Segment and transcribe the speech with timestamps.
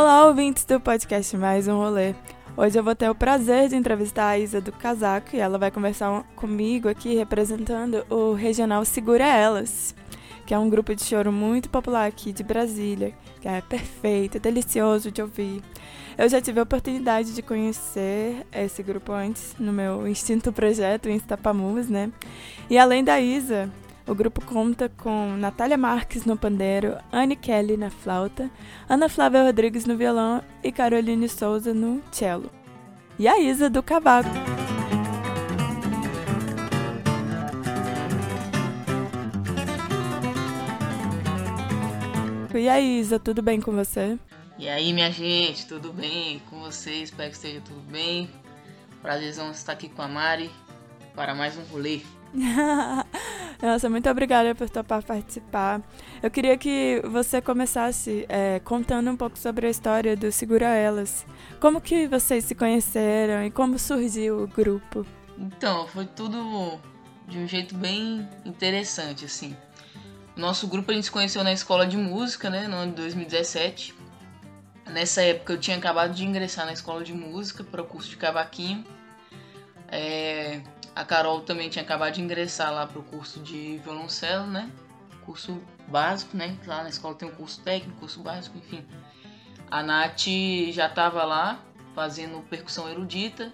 [0.00, 2.14] Olá, ouvintes do podcast Mais um Rolê.
[2.56, 5.72] Hoje eu vou ter o prazer de entrevistar a Isa do Casaco e ela vai
[5.72, 9.96] conversar comigo aqui representando o regional Segura Elas,
[10.46, 14.40] que é um grupo de choro muito popular aqui de Brasília, que é perfeito, é
[14.40, 15.64] delicioso de ouvir.
[16.16, 21.88] Eu já tive a oportunidade de conhecer esse grupo antes no meu Instinto Projeto Instapamus,
[21.88, 22.12] né?
[22.70, 23.68] E além da Isa,
[24.08, 28.50] o grupo conta com Natália Marques no pandeiro, Anne Kelly na flauta,
[28.88, 32.50] Ana Flávia Rodrigues no violão e Caroline Souza no cello.
[33.18, 34.30] E a Isa do cavaco.
[42.54, 44.18] E aí, Isa, tudo bem com você?
[44.58, 47.10] E aí, minha gente, tudo bem com vocês?
[47.10, 48.28] Espero que esteja tudo bem.
[49.00, 50.50] Prazerzão estar aqui com a Mari
[51.14, 52.00] para mais um rolê.
[53.62, 55.80] Nossa, muito obrigada por topar participar.
[56.22, 61.26] Eu queria que você começasse é, contando um pouco sobre a história do Segura Elas.
[61.60, 65.04] Como que vocês se conheceram e como surgiu o grupo?
[65.36, 66.78] Então, foi tudo
[67.26, 69.56] de um jeito bem interessante, assim.
[70.36, 73.94] Nosso grupo a gente se conheceu na escola de música, né, no ano de 2017.
[74.86, 78.16] Nessa época eu tinha acabado de ingressar na escola de música para o curso de
[78.16, 78.84] cavaquinho.
[79.88, 80.60] É,
[80.98, 84.68] a Carol também tinha acabado de ingressar lá para o curso de violoncelo, né?
[85.24, 86.56] Curso básico, né?
[86.66, 88.84] Lá na escola tem um curso técnico, curso básico, enfim.
[89.70, 90.26] A Nath
[90.72, 91.62] já estava lá
[91.94, 93.52] fazendo percussão erudita.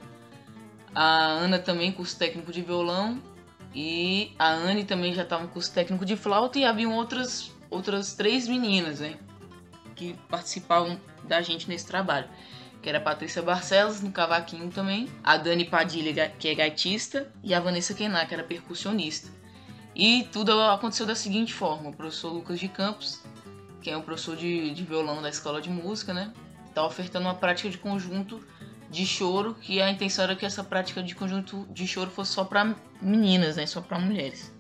[0.95, 3.23] A Ana também, curso técnico de violão.
[3.75, 6.59] E a Anne também já estava no curso técnico de flauta.
[6.59, 9.19] E haviam outras, outras três meninas, né?
[9.95, 12.27] Que participavam da gente nesse trabalho
[12.85, 17.55] que era a Patrícia Barcelos, no cavaquinho também, a Dani Padilha, que é gaitista, e
[17.55, 19.31] a Vanessa Kená, que era percussionista.
[19.97, 23.23] E tudo aconteceu da seguinte forma: o professor Lucas de Campos,
[23.81, 26.31] que é um professor de, de violão da escola de música, né,
[26.75, 28.39] tá ofertando uma prática de conjunto
[28.91, 32.45] de choro, que a intenção era que essa prática de conjunto de choro fosse só
[32.45, 34.55] para meninas, né, só para mulheres.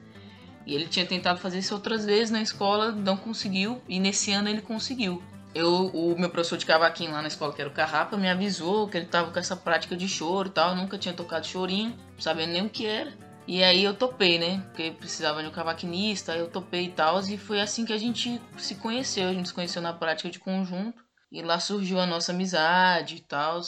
[0.67, 4.49] E ele tinha tentado fazer isso outras vezes na escola, não conseguiu, e nesse ano
[4.49, 5.23] ele conseguiu
[5.55, 8.89] eu, o meu professor de cavaquinho lá na escola, que era o Carrapa, me avisou
[8.89, 10.71] que ele tava com essa prática de choro e tal.
[10.71, 13.13] Eu nunca tinha tocado chorinho, sabendo nem o que era.
[13.47, 14.61] E aí eu topei, né?
[14.67, 17.21] Porque precisava de um cavaquinista, eu topei e tal.
[17.21, 19.29] E foi assim que a gente se conheceu.
[19.29, 21.05] A gente se conheceu na prática de conjunto.
[21.31, 23.61] E lá surgiu a nossa amizade e tal.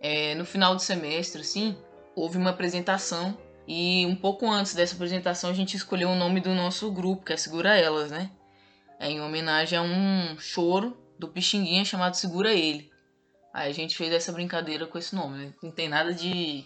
[0.00, 1.76] É, no final do semestre, assim,
[2.16, 3.36] houve uma apresentação.
[3.68, 7.32] E um pouco antes dessa apresentação, a gente escolheu o nome do nosso grupo, que
[7.34, 8.30] é Segura Elas, né?
[8.98, 12.90] É em homenagem a um choro do Pixinguinha chamado Segura Ele.
[13.52, 15.54] Aí a gente fez essa brincadeira com esse nome, né?
[15.62, 16.64] Não tem nada de,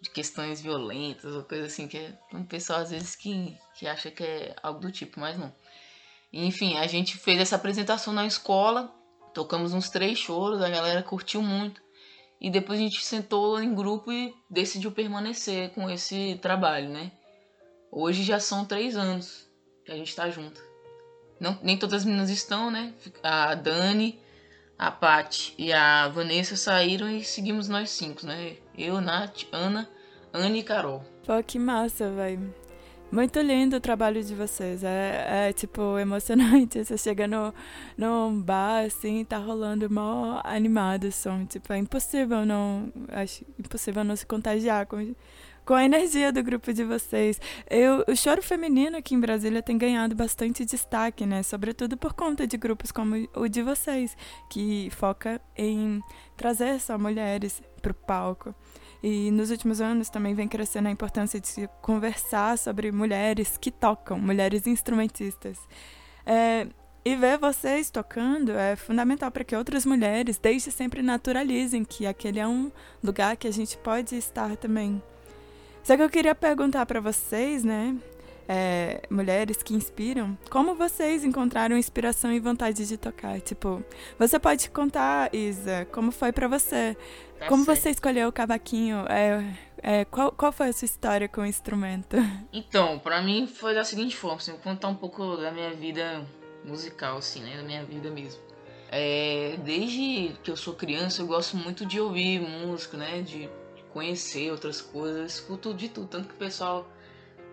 [0.00, 4.10] de questões violentas ou coisa assim, que é um pessoal às vezes que, que acha
[4.10, 5.54] que é algo do tipo, mas não.
[6.32, 8.92] Enfim, a gente fez essa apresentação na escola,
[9.32, 11.80] tocamos uns três choros, a galera curtiu muito.
[12.40, 17.10] E depois a gente sentou em grupo e decidiu permanecer com esse trabalho, né?
[17.90, 19.48] Hoje já são três anos
[19.84, 20.67] que a gente tá junto.
[21.40, 22.92] Não, nem todas as meninas estão, né?
[23.22, 24.20] A Dani,
[24.78, 28.56] a Paty e a Vanessa saíram e seguimos nós cinco, né?
[28.76, 29.88] Eu, Nath, Ana,
[30.32, 31.04] Anne e Carol.
[31.24, 32.54] Pô, que massa, velho.
[33.10, 34.84] Muito lindo o trabalho de vocês.
[34.84, 36.78] É, é, tipo, emocionante.
[36.84, 37.54] Você chega no,
[37.96, 41.46] num bar, assim, tá rolando mó animado o som.
[41.46, 42.92] Tipo, é impossível não.
[43.08, 45.14] Acho impossível não se contagiar com,
[45.68, 47.38] com a energia do grupo de vocês.
[47.68, 51.42] Eu, o choro feminino aqui em Brasília tem ganhado bastante destaque, né?
[51.42, 54.16] Sobretudo por conta de grupos como o de vocês,
[54.48, 56.02] que foca em
[56.38, 58.54] trazer só mulheres para o palco.
[59.02, 63.70] E nos últimos anos também vem crescendo a importância de se conversar sobre mulheres que
[63.70, 65.58] tocam, mulheres instrumentistas.
[66.24, 66.66] É,
[67.04, 72.40] e ver vocês tocando é fundamental para que outras mulheres desde sempre naturalizem que aquele
[72.40, 72.72] é um
[73.04, 75.02] lugar que a gente pode estar também.
[75.82, 77.96] Só que eu queria perguntar para vocês, né?
[78.50, 83.38] É, mulheres que inspiram, como vocês encontraram inspiração e vontade de tocar?
[83.42, 83.84] Tipo,
[84.18, 86.96] você pode contar, Isa, como foi para você?
[87.38, 87.78] Tá como certo.
[87.78, 89.04] você escolheu o cavaquinho?
[89.06, 92.16] É, é, qual, qual foi a sua história com o instrumento?
[92.50, 96.26] Então, para mim foi da seguinte forma, assim, vou contar um pouco da minha vida
[96.64, 97.56] musical, assim, né?
[97.56, 98.40] Da minha vida mesmo.
[98.90, 103.20] É, desde que eu sou criança, eu gosto muito de ouvir música, né?
[103.22, 103.48] De
[103.92, 106.90] conhecer outras coisas, escuto de tudo, tanto que o pessoal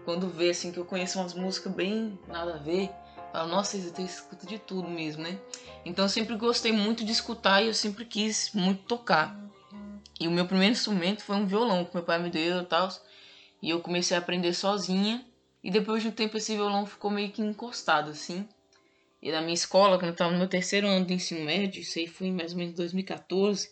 [0.05, 2.91] quando vê assim que eu conheço umas músicas bem nada a ver,
[3.31, 5.39] fala, nossa, eu escuto de tudo mesmo, né?
[5.83, 9.35] Então eu sempre gostei muito de escutar e eu sempre quis muito tocar.
[10.19, 12.89] E o meu primeiro instrumento foi um violão que meu pai me deu e tal.
[13.61, 15.25] E eu comecei a aprender sozinha.
[15.63, 18.47] E depois de um tempo esse violão ficou meio que encostado assim.
[19.21, 21.97] E na minha escola, quando eu estava no meu terceiro ano de ensino médio, isso
[21.97, 23.69] aí foi mais ou menos 2014,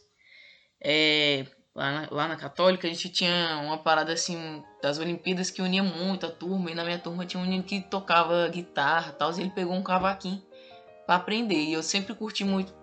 [0.82, 5.62] é, lá, na, lá na Católica, a gente tinha uma parada assim das Olimpíadas que
[5.62, 6.72] unia muito a turma.
[6.72, 9.74] E na minha turma tinha um menino que tocava guitarra e tal, e ele pegou
[9.74, 10.42] um cavaquinho
[11.06, 11.62] para aprender.
[11.62, 12.74] E eu sempre curti muito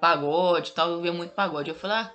[0.00, 1.70] pagode tal, eu via muito pagode.
[1.70, 2.12] Eu falei, ah,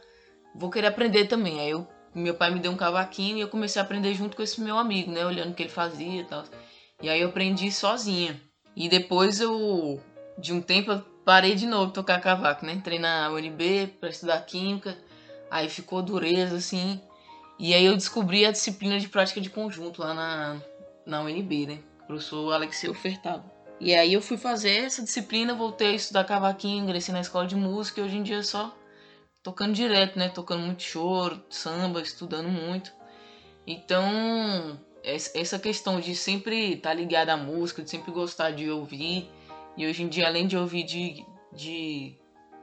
[0.55, 1.59] vou querer aprender também.
[1.59, 4.43] Aí eu, meu pai me deu um cavaquinho e eu comecei a aprender junto com
[4.43, 5.25] esse meu amigo, né?
[5.25, 6.43] Olhando o que ele fazia e tal.
[7.01, 8.39] E aí eu aprendi sozinha.
[8.75, 10.01] E depois eu,
[10.37, 12.73] de um tempo, eu parei de novo tocar cavaco, né?
[12.73, 14.97] Entrei na UNB para estudar química,
[15.51, 16.99] aí ficou dureza, assim.
[17.59, 20.61] E aí eu descobri a disciplina de prática de conjunto lá na,
[21.05, 21.79] na UNB, né?
[22.03, 23.43] O professor Alexeu Ofertado.
[23.79, 27.55] E aí eu fui fazer essa disciplina, voltei a estudar cavaquinho, ingressei na escola de
[27.55, 28.75] música e hoje em dia só
[29.43, 30.29] tocando direto, né?
[30.29, 32.93] Tocando muito choro, samba, estudando muito.
[33.65, 39.29] Então, essa questão de sempre estar tá ligado à música, de sempre gostar de ouvir.
[39.77, 42.15] E hoje em dia, além de ouvir, de, de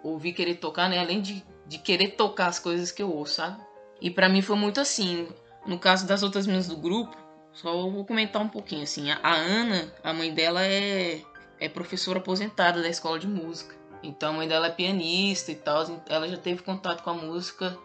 [0.02, 0.98] ouvir, querer tocar, né?
[0.98, 3.62] Além de, de querer tocar as coisas que eu ouço, sabe?
[4.00, 5.28] E para mim foi muito assim.
[5.66, 7.16] No caso das outras meninas do grupo,
[7.52, 9.10] só vou comentar um pouquinho, assim.
[9.10, 11.22] A, Ana, a mãe dela é,
[11.60, 13.76] é professora aposentada da escola de música.
[14.02, 16.02] Então a mãe dela é pianista e tal.
[16.08, 17.76] Ela já teve contato com a música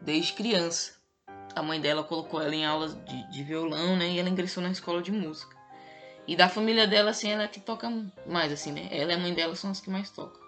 [0.00, 0.96] desde criança
[1.56, 4.10] a mãe dela colocou ela em aulas de, de violão, né?
[4.10, 5.56] E ela ingressou na escola de música.
[6.28, 7.90] E da família dela, assim, ela é que toca
[8.26, 8.88] mais, assim, né?
[8.90, 10.38] Ela e a mãe dela são as que mais tocam.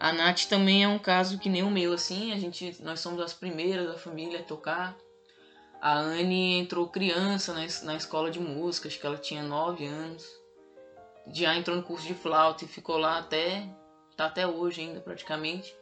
[0.00, 2.32] A Nath também é um caso que nem o meu, assim.
[2.32, 4.96] A gente, nós somos as primeiras da família a tocar.
[5.78, 10.26] A Anne entrou criança na, na escola de música, acho que ela tinha 9 anos.
[11.30, 13.68] Já entrou no curso de flauta e ficou lá até.
[14.16, 15.76] tá até hoje ainda, praticamente.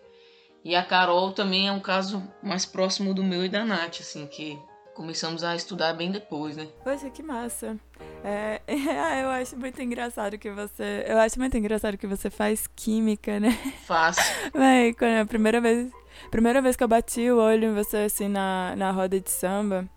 [0.65, 4.27] E a Carol também é um caso mais próximo do meu e da Nath, assim,
[4.27, 4.59] que
[4.99, 6.67] começamos a estudar bem depois, né?
[6.83, 7.77] Poxa, que massa.
[8.25, 8.75] É, é,
[9.23, 11.05] eu acho muito engraçado que você.
[11.07, 13.57] Eu acho muito engraçado que você faz química, né?
[13.87, 14.21] Faço.
[14.53, 15.89] Véi, quando é a primeira vez.
[16.33, 19.89] Primeira vez que eu bati o olho em você, assim, na, na roda de samba,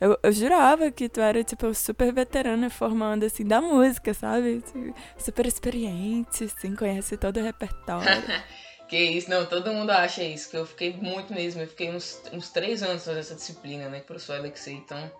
[0.00, 4.60] eu, eu jurava que tu era, tipo, super veterana formando, assim, da música, sabe?
[5.16, 8.08] Super experiente, assim, conhece todo o repertório.
[8.88, 12.22] Que isso, não, todo mundo acha isso, que eu fiquei muito mesmo, eu fiquei uns,
[12.32, 15.10] uns três anos fazendo essa disciplina, né, professor Alexei, então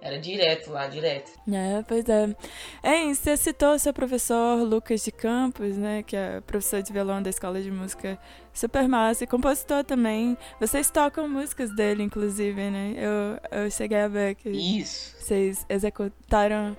[0.00, 1.32] era direto lá, direto.
[1.52, 2.34] É, pois é.
[2.82, 7.20] É, você citou o seu professor Lucas de Campos, né, que é professor de violão
[7.20, 8.18] da Escola de Música
[8.54, 10.38] super massa e compositor também.
[10.60, 15.16] Vocês tocam músicas dele, inclusive, né, eu, eu cheguei a ver que isso.
[15.18, 16.76] vocês executaram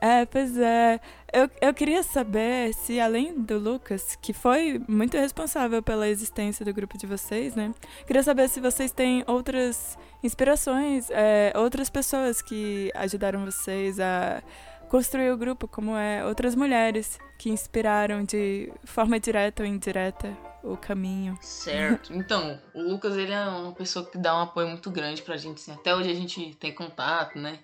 [0.00, 1.00] é, pois é.
[1.32, 6.72] Eu, eu queria saber se, além do Lucas, que foi muito responsável pela existência do
[6.72, 7.72] grupo de vocês, né?
[8.06, 14.42] Queria saber se vocês têm outras inspirações, é, outras pessoas que ajudaram vocês a
[14.88, 20.76] construir o grupo, como é outras mulheres que inspiraram de forma direta ou indireta o
[20.76, 21.38] caminho.
[21.40, 22.12] Certo.
[22.20, 25.58] Então, o Lucas, ele é uma pessoa que dá um apoio muito grande pra gente,
[25.58, 25.72] assim.
[25.72, 27.60] Até hoje a gente tem contato, né?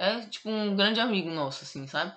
[0.00, 2.12] É tipo um grande amigo nosso, assim, sabe?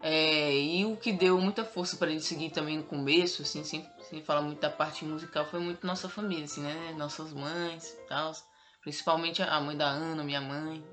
[0.00, 3.88] É, e o que deu muita força para ele seguir também no começo, assim, sem,
[4.02, 6.94] sem falar muito da parte musical, foi muito nossa família, assim, né?
[6.96, 8.32] Nossas mães e tal.
[8.80, 10.84] Principalmente a mãe da Ana, minha mãe,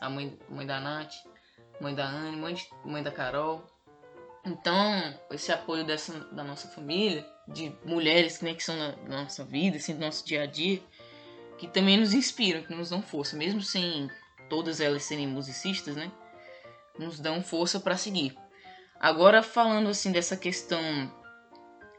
[0.00, 1.14] a mãe, mãe da Nath,
[1.80, 3.64] mãe da Anne, mãe, mãe da Carol.
[4.44, 9.78] Então, esse apoio dessa, da nossa família, de mulheres né, que são na nossa vida,
[9.78, 10.82] assim, do nosso dia a dia,
[11.58, 14.10] que também nos inspiram, que nos dão força, mesmo sem
[14.48, 16.10] todas elas serem musicistas, né?
[16.98, 18.36] Nos dão força para seguir.
[18.98, 20.80] Agora falando assim dessa questão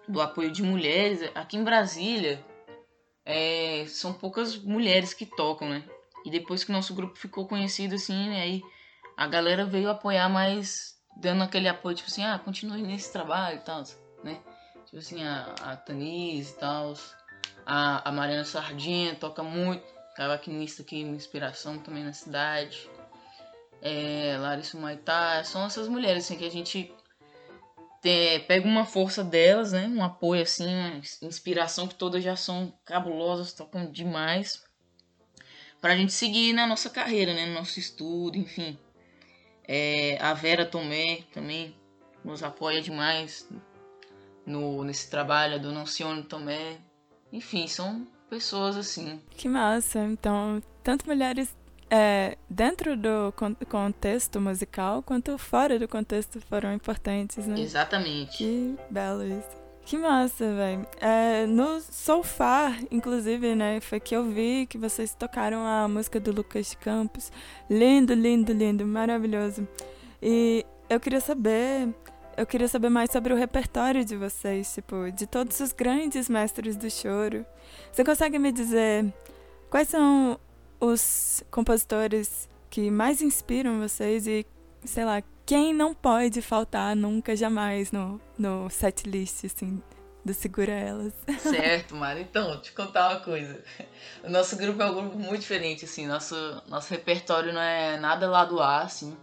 [0.08, 2.44] do apoio de mulheres, aqui em Brasília
[3.26, 5.84] é, são poucas mulheres que tocam, né?
[6.26, 8.62] E depois que nosso grupo ficou conhecido assim, né, aí
[9.16, 13.62] a galera veio apoiar mais, dando aquele apoio, tipo assim, ah, continue nesse trabalho e
[13.62, 13.84] tal,
[14.24, 14.40] né?
[14.86, 16.94] Tipo assim, a, a Tanise e tal,
[17.66, 19.84] a, a Mariana Sardinha toca muito,
[20.18, 22.90] cavaquinista aqui, uma inspiração também na cidade.
[23.80, 26.92] É, Larissa Maitá, são essas mulheres assim que a gente
[28.02, 29.88] tem, pega uma força delas, né?
[29.88, 34.66] Um apoio assim, uma inspiração que todas já são cabulosas, tocam demais.
[35.80, 37.46] Pra gente seguir na nossa carreira, né?
[37.46, 38.76] No nosso estudo, enfim.
[39.68, 41.76] É, a Vera Tomé também
[42.26, 43.48] nos apoia demais
[44.48, 46.80] no, nesse trabalho, a Dona Alcione Tomé.
[47.32, 49.22] Enfim, são pessoas assim.
[49.32, 50.00] Que massa.
[50.00, 51.56] Então, tanto mulheres
[51.90, 53.34] é, dentro do
[53.70, 57.60] contexto musical quanto fora do contexto foram importantes, né?
[57.60, 58.38] Exatamente.
[58.38, 59.68] Que belo isso.
[59.86, 60.86] Que massa, velho.
[61.00, 66.34] É, no Soulfar, inclusive, né, foi que eu vi que vocês tocaram a música do
[66.34, 67.32] Lucas Campos.
[67.70, 69.66] Lindo, lindo, lindo, maravilhoso.
[70.22, 71.88] E eu queria saber
[72.38, 76.76] eu queria saber mais sobre o repertório de vocês, tipo, de todos os grandes mestres
[76.76, 77.44] do choro.
[77.92, 79.12] Você consegue me dizer
[79.72, 80.40] quais são
[80.80, 84.46] os compositores que mais inspiram vocês e,
[84.86, 89.82] sei lá, quem não pode faltar nunca, jamais no, no setlist, assim,
[90.24, 91.14] do Segura Elas.
[91.42, 92.20] Certo, Mara.
[92.20, 93.64] Então, te contar uma coisa.
[94.24, 96.06] O nosso grupo é um grupo muito diferente, assim.
[96.06, 96.36] Nosso,
[96.68, 99.18] nosso repertório não é nada lado A, assim.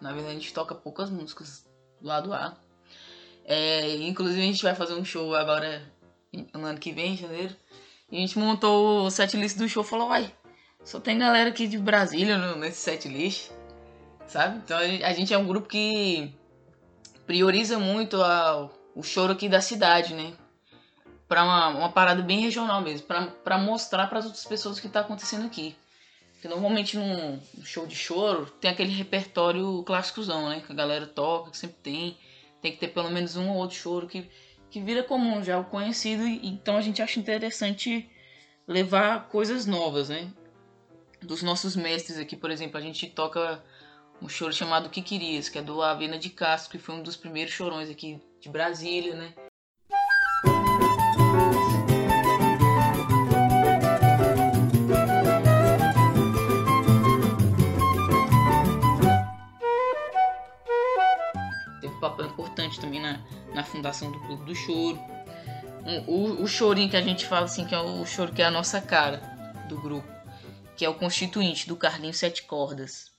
[0.00, 1.73] Na verdade, a gente toca poucas músicas do
[2.06, 2.56] lado A.
[3.44, 5.82] É, inclusive, a gente vai fazer um show agora,
[6.52, 7.54] no ano que vem, em janeiro.
[8.10, 10.32] E a gente montou o setlist do show e falou, uai,
[10.84, 13.50] só tem galera aqui de Brasília nesse setlist,
[14.26, 14.58] sabe?
[14.58, 16.32] Então a gente é um grupo que
[17.26, 20.34] prioriza muito a, o choro aqui da cidade, né?
[21.26, 24.82] Pra uma, uma parada bem regional mesmo, pra, pra mostrar para as outras pessoas o
[24.82, 25.74] que tá acontecendo aqui.
[26.44, 30.60] Porque normalmente num show de choro tem aquele repertório clássicozão, né?
[30.60, 32.18] Que a galera toca, que sempre tem.
[32.60, 34.28] Tem que ter pelo menos um ou outro choro que,
[34.70, 36.22] que vira comum já, o conhecido.
[36.22, 38.10] Então a gente acha interessante
[38.68, 40.30] levar coisas novas, né?
[41.22, 43.64] dos nossos mestres aqui, por exemplo, a gente toca
[44.20, 47.16] um choro chamado Que Querias, que é do Avena de Castro, que foi um dos
[47.16, 49.32] primeiros chorões aqui de Brasília, né?
[62.84, 63.20] Também na,
[63.54, 64.98] na fundação do Clube do Choro.
[66.06, 68.50] O, o chorinho que a gente fala assim, que é o choro que é a
[68.50, 69.18] nossa cara
[69.68, 70.14] do grupo
[70.76, 73.12] que é o constituinte do Carlinhos Sete Cordas.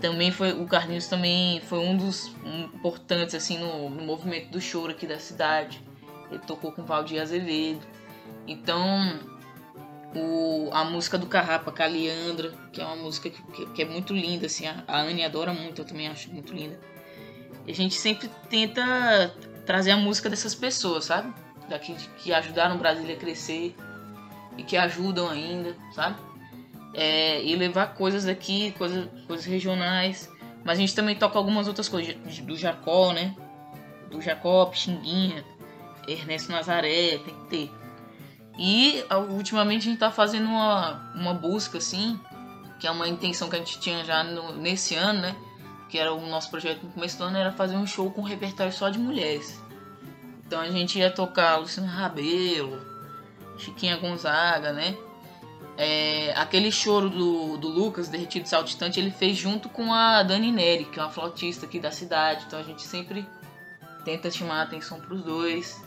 [0.00, 2.34] Também foi o Carlinhos também foi um dos
[2.74, 5.80] importantes assim no, no movimento do choro aqui da cidade.
[6.30, 7.86] Ele tocou com Valdir Azevedo.
[8.46, 9.20] Então,
[10.14, 14.12] o, a música do Carrapa, Caliandra, que é uma música que, que, que é muito
[14.12, 16.78] linda, assim, a, a Anne adora muito, eu também acho muito linda
[17.68, 19.34] a gente sempre tenta
[19.64, 21.32] trazer a música dessas pessoas, sabe?
[21.68, 23.74] Daqui que ajudaram o Brasil a crescer
[24.56, 26.16] e que ajudam ainda, sabe?
[26.94, 30.30] É, e levar coisas daqui, coisas, coisas regionais.
[30.64, 33.34] Mas a gente também toca algumas outras coisas, do Jacó, né?
[34.10, 35.44] Do Jacó, Pixinguinha,
[36.06, 37.70] Ernesto Nazaré, tem que ter.
[38.58, 42.18] E ultimamente a gente tá fazendo uma, uma busca, assim,
[42.80, 45.36] que é uma intenção que a gente tinha já no, nesse ano, né?
[45.88, 48.72] que era o nosso projeto no começo do ano, era fazer um show com repertório
[48.72, 49.62] só de mulheres.
[50.46, 52.80] Então a gente ia tocar Luciano Rabelo,
[53.58, 54.96] Chiquinha Gonzaga, né?
[55.78, 60.84] É, aquele choro do, do Lucas, Derretido Saltitante, ele fez junto com a Dani Neri,
[60.84, 62.44] que é uma flautista aqui da cidade.
[62.46, 63.26] Então a gente sempre
[64.04, 65.82] tenta chamar a atenção pros dois.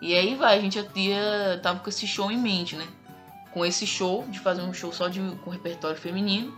[0.00, 2.86] E aí vai, a gente ia, tava com esse show em mente, né?
[3.52, 6.56] Com esse show, de fazer um show só de, com repertório feminino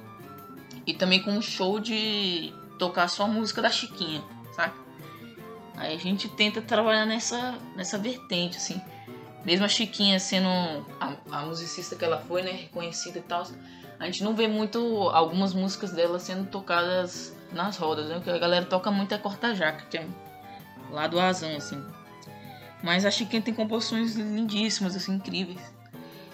[0.86, 4.22] e também com um show de tocar só a música da Chiquinha,
[4.54, 4.74] sabe?
[5.76, 8.80] Aí a gente tenta trabalhar nessa, nessa vertente, assim.
[9.44, 10.48] Mesmo a Chiquinha sendo
[11.00, 12.50] a, a musicista que ela foi, né?
[12.52, 13.46] Reconhecida e tal.
[13.98, 14.78] A gente não vê muito
[15.10, 18.16] algumas músicas dela sendo tocadas nas rodas, né?
[18.16, 20.06] Porque a galera toca muito é corta-jaca, que é
[20.90, 21.82] lá do Azão, assim.
[22.86, 25.58] Mas a Chiquinha tem composições lindíssimas, assim, incríveis.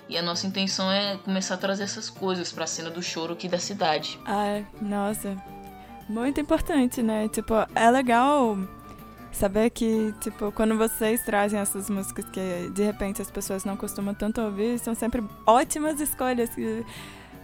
[0.07, 3.33] E a nossa intenção é começar a trazer essas coisas para a cena do choro
[3.33, 4.21] aqui da cidade.
[4.27, 5.35] Ai, nossa.
[6.11, 7.27] Muito importante, né?
[7.29, 8.59] Tipo, é legal
[9.33, 14.13] saber que, tipo, quando vocês trazem essas músicas que de repente as pessoas não costumam
[14.13, 16.51] tanto ouvir, são sempre ótimas escolhas.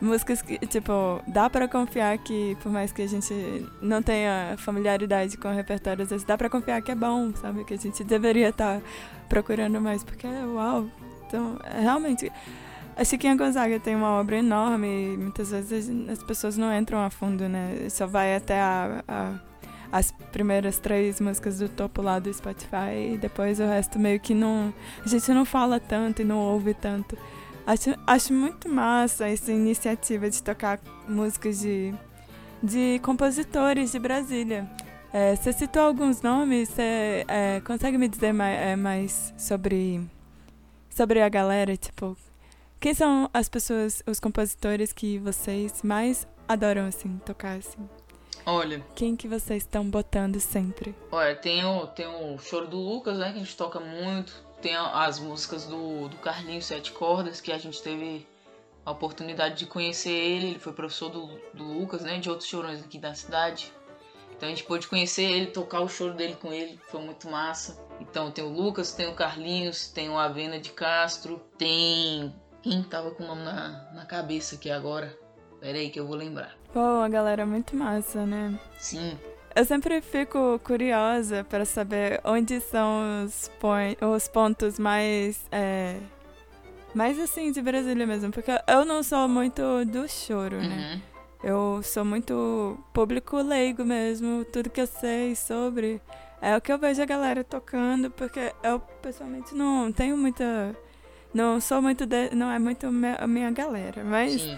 [0.00, 3.35] Músicas que, tipo, dá para confiar que, por mais que a gente
[3.81, 7.64] não tenha familiaridade com o repertório, às vezes dá para confiar que é bom, sabe?
[7.64, 8.87] Que a gente deveria estar tá
[9.28, 10.88] procurando mais, porque, uau,
[11.26, 12.31] então, é, realmente,
[12.97, 17.11] a Chiquinha Gonzaga tem uma obra enorme e muitas vezes as pessoas não entram a
[17.11, 17.87] fundo, né?
[17.90, 19.35] Só vai até a, a,
[19.93, 24.35] as primeiras três músicas do topo lá do Spotify e depois o resto meio que
[24.35, 24.73] não.
[25.05, 27.17] A gente não fala tanto e não ouve tanto.
[27.69, 31.93] Acho, acho muito massa essa iniciativa de tocar músicas de,
[32.63, 34.67] de compositores de Brasília.
[35.13, 40.01] É, você citou alguns nomes, você é, consegue me dizer mais, é, mais sobre
[40.89, 42.17] sobre a galera, tipo,
[42.81, 47.87] quem são as pessoas, os compositores que vocês mais adoram, assim, tocar, assim?
[48.47, 48.83] Olha.
[48.95, 50.95] Quem que vocês estão botando sempre?
[51.13, 54.48] Olha, tem o, tem o Choro do Lucas, né, que a gente toca muito.
[54.61, 58.27] Tem as músicas do, do Carlinhos Sete Cordas, que a gente teve
[58.85, 60.47] a oportunidade de conhecer ele.
[60.49, 63.73] Ele foi professor do, do Lucas, né, de outros chorões aqui da cidade.
[64.37, 67.77] Então a gente pôde conhecer ele, tocar o choro dele com ele, foi muito massa.
[68.00, 72.33] Então tem o Lucas, tem o Carlinhos, tem o Avena de Castro, tem.
[72.62, 75.17] Quem tava com o nome na, na cabeça aqui agora?
[75.61, 76.57] Pera aí que eu vou lembrar.
[76.73, 78.59] Pô, a galera é muito massa, né?
[78.79, 79.19] Sim.
[79.59, 83.50] Eu sempre fico curiosa para saber onde são os,
[84.00, 85.45] os pontos mais.
[85.50, 85.97] É,
[86.95, 88.31] mais assim, de Brasília mesmo.
[88.31, 90.62] Porque eu não sou muito do choro, né?
[90.62, 90.77] uhum.
[90.77, 91.03] né?
[91.43, 94.45] Eu sou muito público leigo mesmo.
[94.45, 96.00] Tudo que eu sei sobre
[96.41, 100.73] é o que eu vejo a galera tocando, porque eu pessoalmente não tenho muita.
[101.35, 102.07] Não sou muito.
[102.07, 104.41] De, não é muito a minha galera, mas.
[104.41, 104.57] Sim.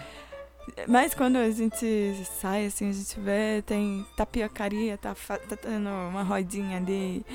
[0.87, 6.23] Mas quando a gente sai, assim, a gente vê, tem tapiocaria, tá, tá tendo uma
[6.23, 7.25] rodinha ali.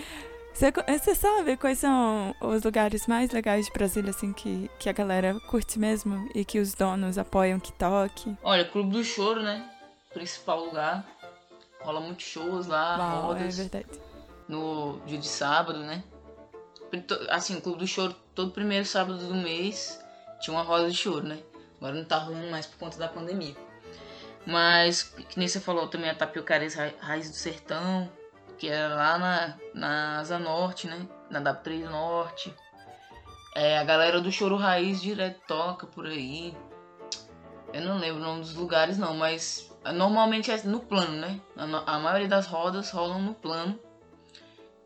[0.55, 5.39] Você sabe quais são os lugares mais legais de Brasília, assim, que, que a galera
[5.49, 8.35] curte mesmo e que os donos apoiam que toque?
[8.43, 9.71] Olha, Clube do Choro, né?
[10.15, 11.05] Principal lugar.
[11.81, 13.59] Rola muitos shows lá, Uau, é rodas.
[13.59, 14.01] É verdade.
[14.49, 16.03] No dia de sábado, né?
[17.29, 20.01] Assim, Clube do Choro, todo primeiro sábado do mês
[20.41, 21.39] tinha uma roda de choro, né?
[21.79, 23.55] Agora não tá rolando mais por conta da pandemia.
[24.47, 26.69] Mas, que nem você falou também, a Tapiocaria
[27.01, 28.11] Raiz do Sertão,
[28.57, 31.07] que é lá na, na Asa Norte, né?
[31.29, 32.55] Na W3 Norte.
[33.55, 36.57] É, a galera do Choro Raiz direto toca por aí.
[37.73, 41.41] Eu não lembro o nome dos lugares não, mas normalmente é no plano, né?
[41.57, 43.79] A, a maioria das rodas rolam no plano.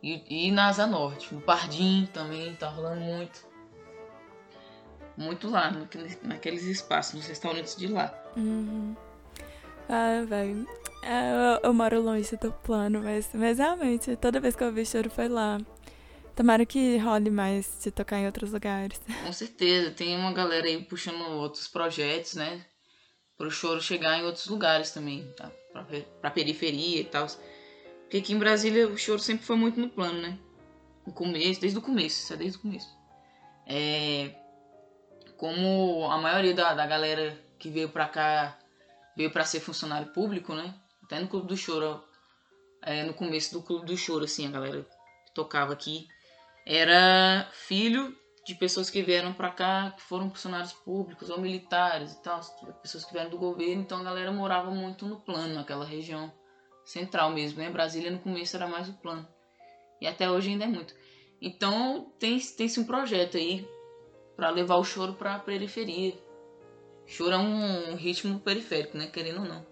[0.03, 1.35] E, e na Asa Norte.
[1.35, 3.50] No Pardim também tá rolando muito
[5.21, 5.71] muito lá,
[6.23, 8.13] naqueles espaços, nos restaurantes de lá.
[8.37, 8.97] Uhum.
[9.89, 10.67] Ah, velho.
[11.03, 14.85] É, eu, eu, moro longe do plano, mas, mas realmente, toda vez que eu vi
[14.87, 15.59] choro foi lá.
[16.37, 19.01] Tomara que role mais de tocar em outros lugares.
[19.25, 22.65] Com certeza, tem uma galera aí puxando outros projetos, né?
[23.37, 25.51] Pro choro chegar em outros lugares também, tá?
[25.73, 25.85] Pra,
[26.21, 27.27] pra periferia e tal.
[28.03, 30.39] Porque aqui em Brasília o choro sempre foi muito no plano, né?
[31.07, 32.89] No começo, desde o começo, isso é desde o começo.
[33.67, 34.35] É,
[35.41, 38.59] como a maioria da, da galera que veio pra cá
[39.17, 40.75] veio para ser funcionário público, né?
[41.03, 42.05] Até no Clube do Choro,
[42.83, 46.07] é, no começo do Clube do Choro, assim, a galera que tocava aqui
[46.67, 48.15] era filho
[48.47, 52.41] de pessoas que vieram para cá, que foram funcionários públicos ou militares e tal,
[52.83, 56.31] pessoas que vieram do governo, então a galera morava muito no plano, naquela região
[56.85, 57.71] central mesmo, né?
[57.71, 59.27] Brasília no começo era mais o plano.
[60.03, 60.95] E até hoje ainda é muito.
[61.41, 63.67] Então tem, tem-se um projeto aí
[64.41, 66.15] para levar o choro para a periferia.
[67.07, 69.07] Choro é um, ritmo periférico, né?
[69.13, 69.67] Querendo ou não.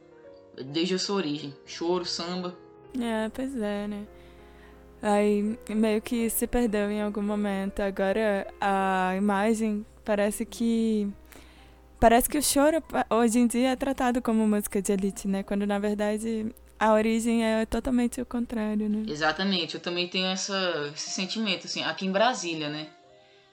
[0.62, 1.56] Desde a sua origem.
[1.64, 2.54] Choro, samba.
[3.00, 4.06] É, pois é, né?
[5.00, 7.80] Aí meio que se perdeu em algum momento.
[7.80, 11.08] Agora a imagem parece que.
[11.98, 15.42] Parece que o choro hoje em dia é tratado como música de elite, né?
[15.42, 19.04] Quando na verdade a origem é totalmente o contrário, né?
[19.08, 22.88] Exatamente, eu também tenho essa, esse sentimento, assim, aqui em Brasília, né?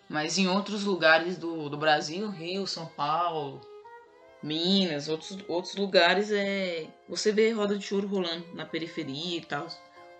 [0.09, 3.61] Mas em outros lugares do, do Brasil, Rio, São Paulo,
[4.41, 9.67] Minas, outros, outros lugares, é, você vê roda de choro rolando na periferia e tal,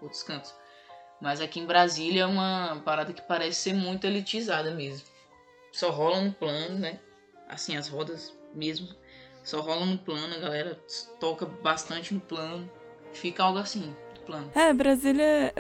[0.02, 0.54] outros cantos.
[1.22, 5.08] Mas aqui em Brasília é uma parada que parece ser muito elitizada mesmo.
[5.72, 7.00] Só rola no plano, né?
[7.48, 8.88] Assim, as rodas mesmo
[9.44, 10.80] só rolam no plano, a galera
[11.20, 12.70] toca bastante no plano.
[13.14, 13.96] Fica algo assim
[14.26, 14.52] plano.
[14.56, 15.54] É, Brasília,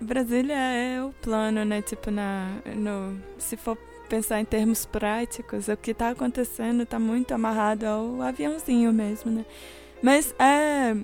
[0.00, 1.82] Brasília é o plano, né?
[1.82, 3.76] Tipo, na, no, se for
[4.08, 9.44] pensar em termos práticos, o que está acontecendo está muito amarrado ao aviãozinho mesmo, né?
[10.02, 10.94] Mas é.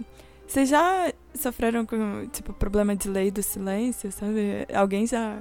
[0.47, 4.67] Vocês já sofreram com, tipo, problema de lei do silêncio, sabe?
[4.75, 5.39] Alguém já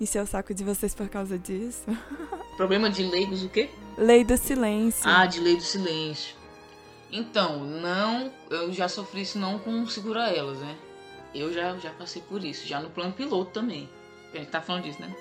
[0.00, 1.84] encheu o saco de vocês por causa disso?
[2.56, 3.70] Problema de leigos o quê?
[3.96, 5.08] Lei do silêncio.
[5.08, 6.34] Ah, de lei do silêncio.
[7.10, 10.76] Então, não, eu já sofri isso não com segura elas, né?
[11.34, 13.88] Eu já, já passei por isso, já no plano piloto também.
[14.32, 15.14] A gente tá falando disso, né?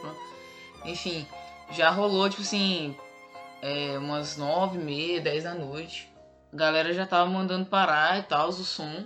[0.85, 1.27] Enfim,
[1.71, 2.95] já rolou, tipo assim,
[3.61, 6.09] é, umas nove, meia, dez da noite.
[6.51, 9.05] A galera já tava mandando parar e tal, o som.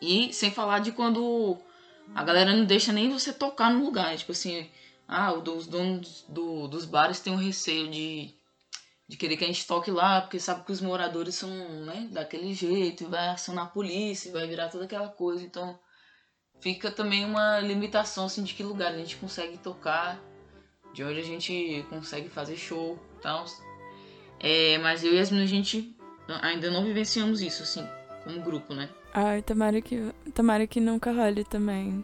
[0.00, 1.58] E sem falar de quando
[2.14, 4.16] a galera não deixa nem você tocar no lugar.
[4.16, 4.70] Tipo assim,
[5.08, 8.34] ah, os donos do, dos bares têm um receio de,
[9.08, 12.52] de querer que a gente toque lá, porque sabe que os moradores são, né, daquele
[12.54, 15.42] jeito, vai acionar a polícia, vai virar toda aquela coisa.
[15.42, 15.78] Então,
[16.64, 20.18] fica também uma limitação assim de que lugar a gente consegue tocar,
[20.94, 23.44] de onde a gente consegue fazer show e tal.
[24.40, 25.94] É, mas eu e as meninas, a gente
[26.40, 27.86] ainda não vivenciamos isso, assim,
[28.24, 28.88] como grupo, né?
[29.12, 32.02] Ai, tomara que, tomara que nunca role também.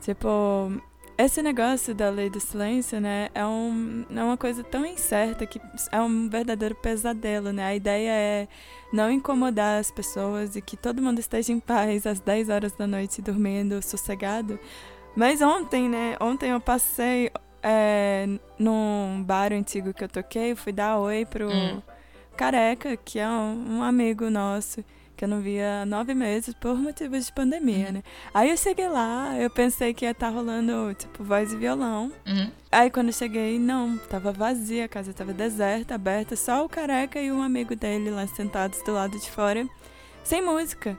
[0.00, 0.80] Tipo,
[1.24, 5.60] esse negócio da lei do silêncio, né, é, um, é uma coisa tão incerta que
[5.90, 7.64] é um verdadeiro pesadelo, né?
[7.64, 8.48] A ideia é
[8.92, 12.86] não incomodar as pessoas e que todo mundo esteja em paz às 10 horas da
[12.86, 14.58] noite dormindo sossegado.
[15.16, 16.16] Mas ontem, né?
[16.20, 17.30] Ontem eu passei
[17.62, 18.26] é,
[18.58, 21.82] num bar antigo que eu toquei, fui dar oi pro hum.
[22.36, 24.84] Careca, que é um, um, amigo nosso,
[25.20, 27.92] que eu não via nove meses por motivos de pandemia, uhum.
[27.92, 28.02] né?
[28.32, 32.10] Aí eu cheguei lá, eu pensei que ia estar tá rolando, tipo, voz e violão.
[32.26, 32.50] Uhum.
[32.72, 37.20] Aí quando eu cheguei, não, tava vazia, a casa tava deserta, aberta, só o Careca
[37.20, 39.68] e um amigo dele lá sentados do lado de fora,
[40.24, 40.96] sem música.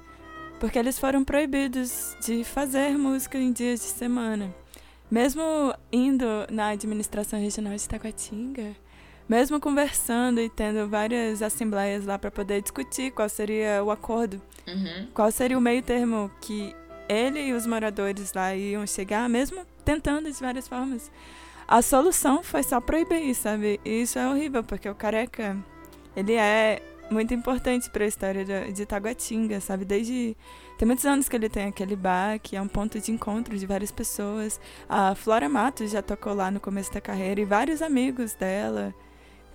[0.60, 4.54] Porque eles foram proibidos de fazer música em dias de semana.
[5.10, 5.42] Mesmo
[5.92, 8.76] indo na administração regional de Taguatinga,
[9.32, 15.08] mesmo conversando e tendo várias assembleias lá para poder discutir qual seria o acordo, uhum.
[15.14, 16.76] qual seria o meio termo que
[17.08, 21.10] ele e os moradores lá iam chegar, mesmo tentando de várias formas.
[21.66, 23.80] A solução foi só proibir, sabe?
[23.86, 25.58] E isso é horrível, porque o careca,
[26.14, 29.86] ele é muito importante para a história de, de Taguatinga, sabe?
[29.86, 30.36] Desde
[30.78, 33.66] tem muitos anos que ele tem aquele bar, que é um ponto de encontro de
[33.66, 34.60] várias pessoas.
[34.90, 38.94] A Flora Matos já tocou lá no começo da carreira e vários amigos dela.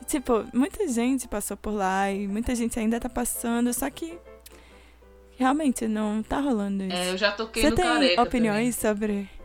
[0.06, 4.18] Tipo, muita gente passou por lá e muita gente ainda tá passando, só que
[5.36, 6.94] realmente não tá rolando isso.
[6.96, 8.96] É, eu já toquei Você no tem opiniões também.
[9.26, 9.36] sobre.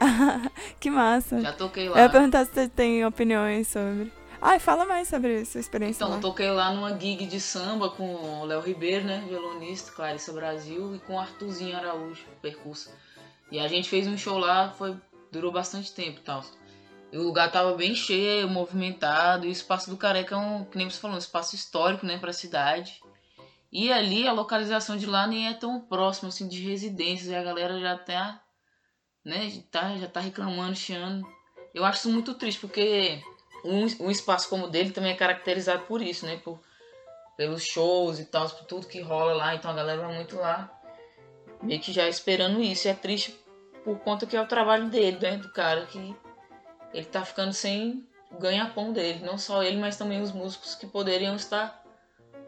[0.78, 1.40] que massa.
[1.40, 1.98] Já toquei lá.
[1.98, 4.12] Eu ia perguntar se você tem opiniões sobre.
[4.42, 6.20] Ai, fala mais sobre sua experiência Então, lá.
[6.20, 8.04] toquei lá numa gig de samba com
[8.40, 12.90] o Léo Ribeiro, né, violonista, Clarissa Brasil, e com o Arthurzinho Araújo, percurso.
[13.52, 14.96] E a gente fez um show lá, foi
[15.30, 16.42] durou bastante tempo e tal.
[17.12, 20.78] E o lugar tava bem cheio, movimentado, e o Espaço do Careca é um, que
[20.78, 23.00] nem você falou, um espaço histórico, né, pra cidade.
[23.72, 27.42] E ali, a localização de lá nem é tão próximo, assim, de residências, e a
[27.42, 28.42] galera já tá,
[29.24, 31.26] né, já tá, já tá reclamando, chiando.
[31.74, 33.22] Eu acho isso muito triste, porque
[33.64, 36.36] um, um espaço como o dele também é caracterizado por isso, né?
[36.36, 36.60] Por,
[37.36, 39.54] pelos shows e tal, por tudo que rola lá.
[39.54, 40.70] Então a galera vai muito lá,
[41.62, 42.88] meio que já esperando isso.
[42.88, 43.38] E é triste
[43.84, 45.36] por conta que é o trabalho dele, né?
[45.36, 46.14] Do cara que
[46.92, 48.06] ele tá ficando sem
[48.38, 49.24] ganha-pão dele.
[49.24, 51.82] Não só ele, mas também os músicos que poderiam estar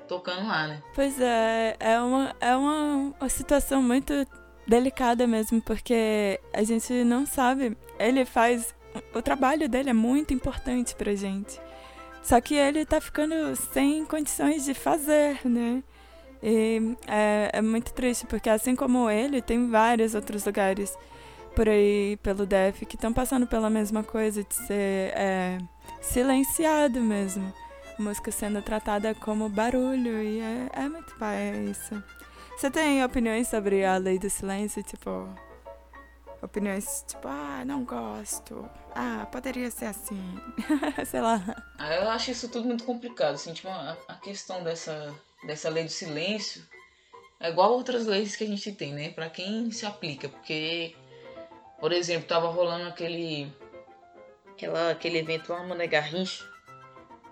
[0.09, 0.83] tocando lá, né?
[0.95, 4.13] Pois é, é uma, é uma, uma situação muito
[4.67, 7.77] delicada mesmo, porque a gente não sabe.
[7.99, 8.75] Ele faz
[9.15, 11.61] o trabalho dele é muito importante pra gente.
[12.23, 15.83] Só que ele tá ficando sem condições de fazer, né?
[16.43, 20.97] E é, é muito triste, porque assim como ele, tem vários outros lugares
[21.55, 25.59] por aí pelo DF que estão passando pela mesma coisa de ser é,
[26.01, 27.53] silenciado mesmo.
[27.99, 32.03] música sendo tratada como barulho e é, é muito pai, é isso.
[32.57, 34.83] Você tem opiniões sobre a lei do silêncio?
[34.83, 35.29] Tipo,
[36.43, 40.21] opiniões tipo, ah, não gosto, ah, poderia ser assim,
[41.07, 41.41] sei lá.
[41.79, 45.15] Ah, eu acho isso tudo muito complicado, assim, tipo, a, a, questão dessa,
[45.47, 46.63] dessa lei do silêncio
[47.39, 50.97] é igual outras leis que a gente tem, né, para quem se aplica, porque,
[51.83, 53.53] por exemplo, tava rolando aquele,
[54.53, 56.45] aquela, aquele evento lá, Mané Garrincha,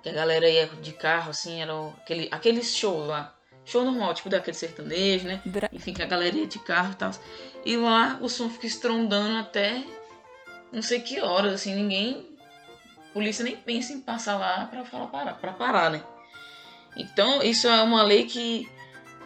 [0.02, 3.32] que a galera ia de carro, assim, era aquele, aqueles shows lá,
[3.64, 5.40] show normal, tipo daquele sertanejo, né?
[5.72, 7.12] Enfim, que a galeria de carro e tal.
[7.64, 9.84] E lá o som fica estrondando até
[10.72, 12.36] não sei que horas, assim, ninguém.
[13.12, 16.02] Polícia nem pensa em passar lá pra falar parar, pra parar, né?
[16.96, 18.68] Então, isso é uma lei que,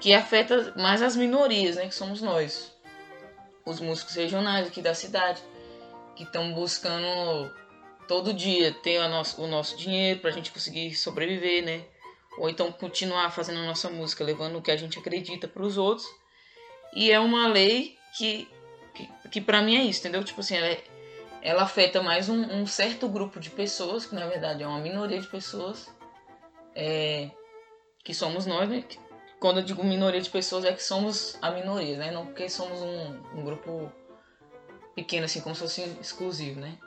[0.01, 1.87] que afeta mais as minorias, né?
[1.87, 2.74] Que somos nós.
[3.65, 5.43] Os músicos regionais aqui da cidade,
[6.15, 7.53] que estão buscando
[8.07, 11.85] todo dia ter a nosso, o nosso dinheiro pra gente conseguir sobreviver, né?
[12.37, 15.79] ou então continuar fazendo a nossa música, levando o que a gente acredita para os
[15.79, 16.07] outros.
[16.95, 18.49] E é uma lei que,
[18.95, 20.25] que, que para mim é isso, entendeu?
[20.25, 20.85] Tipo assim, ela, é,
[21.43, 25.21] ela afeta mais um, um, certo grupo de pessoas, que na verdade é uma minoria
[25.21, 25.89] de pessoas,
[26.75, 27.31] é,
[28.03, 28.85] que somos nós, né?
[29.45, 32.11] Quando eu digo minoria de pessoas, é que somos a minoria, né?
[32.11, 33.93] Não porque somos um, um grupo
[34.95, 36.79] pequeno, assim, como se fosse exclusivo, né?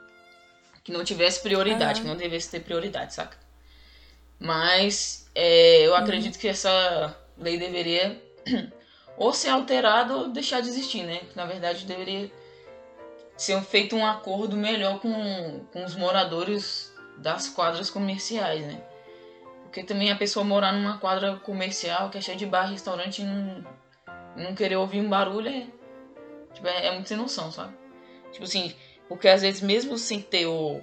[0.84, 2.06] Que não tivesse prioridade, uhum.
[2.08, 3.38] que não devesse ter prioridade, saca?
[4.39, 6.41] Mas é, eu acredito uhum.
[6.41, 8.20] que essa lei deveria
[9.15, 11.22] ou ser alterada ou deixar de existir, né?
[11.36, 12.32] Na verdade, deveria
[13.38, 18.82] ser feito um acordo melhor com, com os moradores das quadras comerciais, né?
[19.77, 23.25] Porque também a pessoa morar numa quadra comercial que é cheia de bar, restaurante e
[23.25, 23.63] não,
[24.35, 25.67] não querer ouvir um barulho é,
[26.51, 27.77] tipo, é, é muito sem noção, sabe?
[28.31, 28.75] Tipo assim,
[29.07, 30.81] porque às vezes mesmo sem ter o,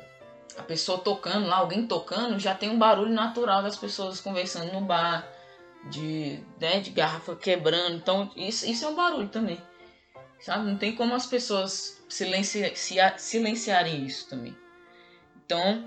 [0.56, 4.82] a pessoa tocando lá, alguém tocando, já tem um barulho natural das pessoas conversando no
[4.82, 5.28] bar,
[5.90, 7.96] de, né, de garrafa quebrando.
[7.96, 9.60] Então, isso, isso é um barulho também.
[10.38, 10.70] Sabe?
[10.70, 12.72] Não tem como as pessoas silenci
[13.16, 14.56] silenciarem isso também.
[15.44, 15.84] Então,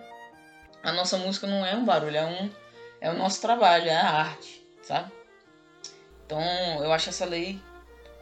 [0.83, 2.66] a nossa música não é um barulho, é, um,
[3.01, 5.11] é o nosso trabalho, é a arte, sabe?
[6.25, 6.41] Então,
[6.83, 7.59] eu acho essa lei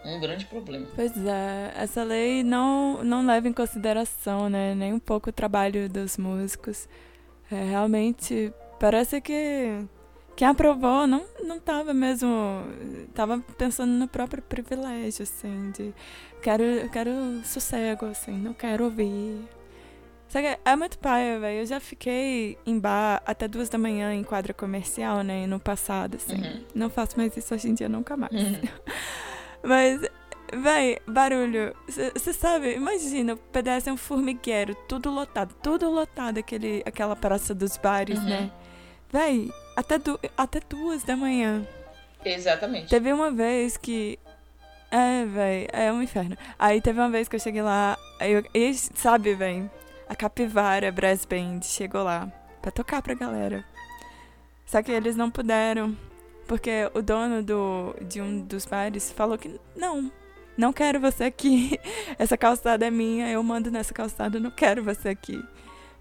[0.06, 0.86] um grande problema.
[0.96, 5.90] Pois é, essa lei não, não leva em consideração, né, nem um pouco o trabalho
[5.90, 6.88] dos músicos.
[7.52, 9.84] É, realmente, parece que
[10.36, 12.30] quem aprovou não, não tava mesmo.
[13.14, 15.94] Tava pensando no próprio privilégio, assim, de
[16.42, 17.12] quero, quero
[17.44, 19.40] sossego, assim, não quero ouvir.
[20.30, 21.60] Que é muito paia, velho.
[21.60, 25.48] Eu já fiquei em bar até duas da manhã em quadra comercial, né?
[25.48, 26.36] No passado, assim.
[26.36, 26.64] Uhum.
[26.76, 28.34] Não faço mais isso hoje em dia, nunca mais.
[28.34, 28.62] Uhum.
[29.64, 30.02] Mas,
[30.54, 31.74] véi, barulho.
[31.88, 37.56] Você sabe, imagina, o PDS é um formigueiro, tudo lotado, tudo lotado, aquele, aquela praça
[37.56, 38.26] dos bares, uhum.
[38.26, 38.52] né?
[39.12, 41.66] Véi, até, du até duas da manhã.
[42.24, 42.90] Exatamente.
[42.90, 44.20] Teve uma vez que.
[44.92, 46.38] É, véi, é um inferno.
[46.60, 49.70] Aí teve uma vez que eu cheguei lá, eu, e sabe, véi,
[50.08, 53.66] a Capivara Brass Band chegou lá pra tocar pra galera.
[54.66, 55.96] Só que eles não puderam,
[56.48, 60.12] porque o dono do, de um dos bares falou que não,
[60.58, 61.80] não quero você aqui.
[62.18, 65.44] Essa calçada é minha, eu mando nessa calçada, não quero você aqui.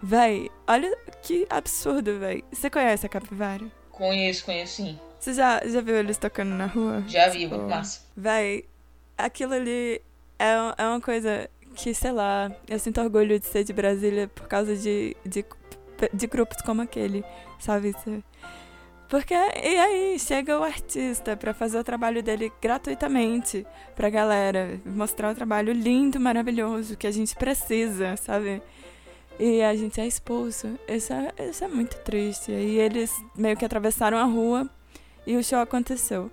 [0.03, 2.45] Véi, olha que absurdo, véi.
[2.53, 3.65] Você conhece a Capivara?
[3.91, 4.99] Conheço, conheço sim.
[5.19, 7.03] Você já, já viu eles tocando na rua?
[7.07, 8.01] Já vi, tipo, muito massa.
[8.15, 8.67] Véi,
[9.17, 10.03] aquilo ali
[10.39, 14.47] é, é uma coisa que, sei lá, eu sinto orgulho de ser de Brasília por
[14.47, 15.45] causa de, de,
[16.13, 17.25] de grupos como aquele,
[17.59, 17.95] sabe?
[19.09, 25.31] Porque, e aí, chega o artista para fazer o trabalho dele gratuitamente pra galera, mostrar
[25.31, 28.63] o trabalho lindo, maravilhoso que a gente precisa, sabe?
[29.39, 30.79] E a gente é expulso.
[30.89, 32.51] Isso é, isso é muito triste.
[32.51, 34.69] E eles meio que atravessaram a rua
[35.27, 36.31] e o show aconteceu.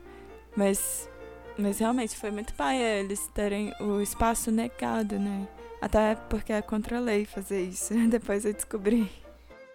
[0.55, 1.09] Mas,
[1.57, 5.47] mas realmente foi muito paia eles terem o espaço negado, né?
[5.81, 7.93] Até porque é contra a lei fazer isso.
[8.07, 9.11] Depois eu descobri.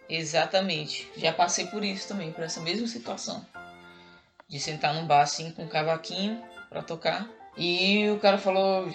[0.08, 1.10] Exatamente.
[1.16, 3.44] Já passei por isso também, por essa mesma situação.
[4.48, 7.28] De sentar num bar assim com um cavaquinho para tocar.
[7.56, 8.86] E o cara falou,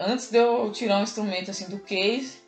[0.00, 2.38] antes de eu tirar um instrumento assim do case,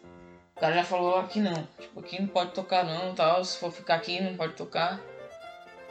[0.57, 1.69] o cara já falou aqui não.
[1.79, 3.45] Tipo, aqui não pode tocar não, tal.
[3.45, 5.01] Se for ficar aqui, não pode tocar.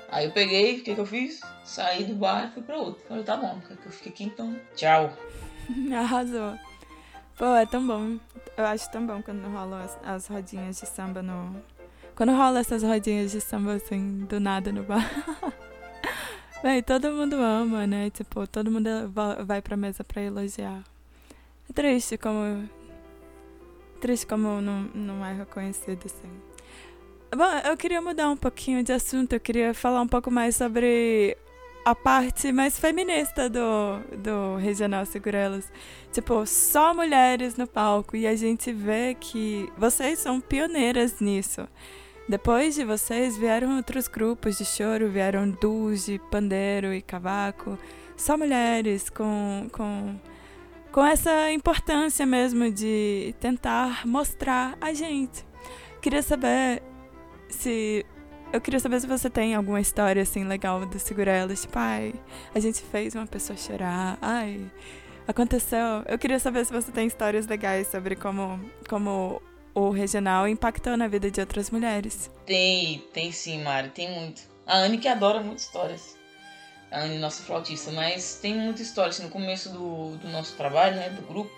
[0.09, 1.41] Aí eu peguei, o que, que eu fiz?
[1.63, 3.03] Saí do bar e fui pra outro.
[3.07, 4.55] Falei, tá bom, que eu fiquei aqui então.
[4.75, 5.11] Tchau.
[5.93, 6.57] Arrasou.
[7.37, 8.17] Pô, é tão bom.
[8.55, 11.55] Eu acho tão bom quando rolam as, as rodinhas de samba no.
[12.15, 15.07] Quando rola essas rodinhas de samba assim, do nada no bar.
[16.63, 18.09] Véi, todo mundo ama, né?
[18.09, 18.89] Tipo, todo mundo
[19.45, 20.83] vai pra mesa pra elogiar.
[21.69, 22.67] É triste como
[24.01, 26.46] triste como não, não é reconhecido, assim.
[27.35, 31.37] Bom, eu queria mudar um pouquinho de assunto, eu queria falar um pouco mais sobre
[31.83, 35.69] a parte mais feminista do, do Regional Segurelas.
[36.11, 41.67] Tipo, só mulheres no palco e a gente vê que vocês são pioneiras nisso.
[42.29, 47.77] Depois de vocês vieram outros grupos de choro, vieram duos de pandeiro e cavaco.
[48.15, 50.15] Só mulheres com, com
[50.91, 55.45] com essa importância mesmo de tentar mostrar a gente.
[56.01, 56.81] Queria saber
[57.49, 58.05] se
[58.51, 62.13] eu queria saber se você tem alguma história assim legal do Segurelas, tipo, ai,
[62.53, 64.59] a gente fez uma pessoa chorar, ai,
[65.27, 66.03] aconteceu.
[66.07, 69.41] Eu queria saber se você tem histórias legais sobre como como
[69.73, 72.31] o regional impactou na vida de outras mulheres.
[72.45, 74.41] Tem, tem sim, Mari, tem muito.
[74.65, 76.17] A Anne que adora muitas histórias
[76.91, 80.95] a Anne, nossa flautista, mas tem muita história, assim, no começo do, do nosso trabalho,
[80.95, 81.51] né, do grupo,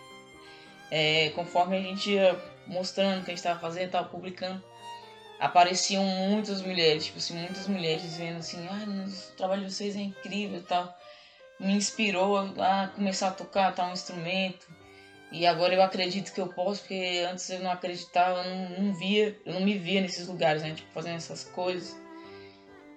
[0.90, 4.64] é, conforme a gente ia mostrando o que a gente estava fazendo, estava publicando,
[5.40, 10.02] apareciam muitas mulheres, tipo assim, muitas mulheres vendo assim, ah, o trabalho de vocês é
[10.02, 10.98] incrível e tal,
[11.60, 14.68] me inspirou a, a começar a tocar tal instrumento,
[15.32, 18.94] e agora eu acredito que eu posso, porque antes eu não acreditava, eu não, não
[18.94, 21.96] via, eu não me via nesses lugares, né, tipo, fazendo essas coisas,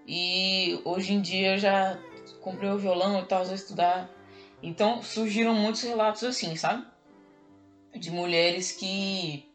[0.07, 1.98] e hoje em dia eu já
[2.40, 4.11] comprei o violão e tal, vou estudar.
[4.62, 6.85] Então surgiram muitos relatos assim, sabe?
[7.94, 9.52] De mulheres que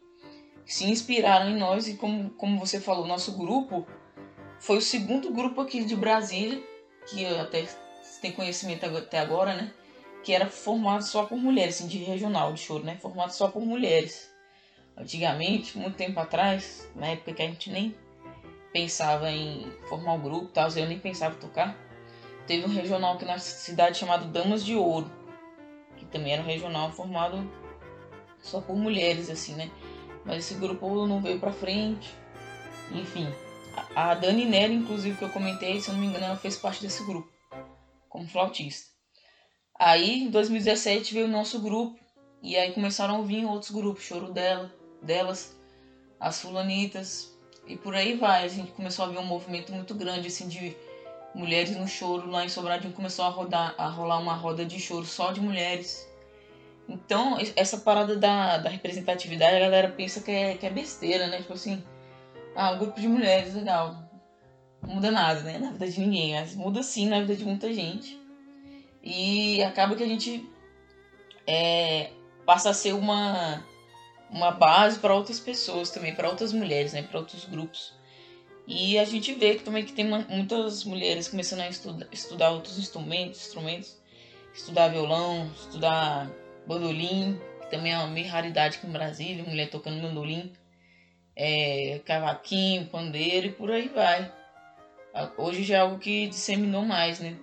[0.67, 3.87] se inspiraram em nós e como, como você falou, nosso grupo
[4.59, 6.61] foi o segundo grupo aqui de Brasília,
[7.07, 7.67] que até
[8.21, 9.71] tem conhecimento até agora, né?
[10.23, 12.97] Que era formado só por mulheres, assim, de regional de choro, né?
[12.97, 14.31] Formado só por mulheres.
[14.97, 17.95] Antigamente, muito tempo atrás, na época que a gente nem
[18.73, 21.87] pensava em formar o um grupo, tal, eu nem pensava em tocar
[22.47, 25.11] teve um regional aqui na cidade chamado Damas de Ouro,
[25.97, 27.47] que também era um regional formado
[28.39, 29.69] só por mulheres, assim, né?
[30.27, 32.13] Mas esse grupo não veio pra frente.
[32.91, 33.27] Enfim,
[33.95, 36.81] a Dani Neri, inclusive, que eu comentei, se eu não me engano, ela fez parte
[36.81, 37.31] desse grupo,
[38.09, 38.91] como flautista.
[39.79, 41.97] Aí, em 2017, veio o nosso grupo,
[42.41, 45.55] e aí começaram a vir outros grupos, Choro dela, delas,
[46.19, 47.35] as fulanitas,
[47.65, 48.43] e por aí vai.
[48.43, 50.75] A gente começou a ver um movimento muito grande, assim, de
[51.37, 55.05] Mulheres no Choro lá em Sobradinho começou a, rodar, a rolar uma roda de choro
[55.05, 56.07] só de mulheres.
[56.89, 61.37] Então, essa parada da, da representatividade, a galera pensa que é, que é besteira, né?
[61.39, 61.83] Tipo assim,
[62.55, 64.09] ah, um grupo de mulheres, legal.
[64.81, 65.57] Não muda nada, né?
[65.57, 66.33] Na vida de ninguém.
[66.39, 68.17] Mas muda sim na vida de muita gente.
[69.03, 70.49] E acaba que a gente
[71.45, 72.11] é,
[72.45, 73.65] passa a ser uma,
[74.29, 77.03] uma base para outras pessoas também, para outras mulheres, né?
[77.03, 77.93] Para outros grupos.
[78.65, 82.77] E a gente vê que também que tem muitas mulheres começando a estudar, estudar outros
[82.77, 83.97] instrumentos, instrumentos,
[84.53, 86.29] estudar violão, estudar
[86.67, 90.51] bandolim, que também é uma meio raridade aqui no Brasil, mulher tocando bandolim,
[91.35, 94.31] é, cavaquinho, pandeiro e por aí vai.
[95.37, 97.35] Hoje já é algo que disseminou mais, né?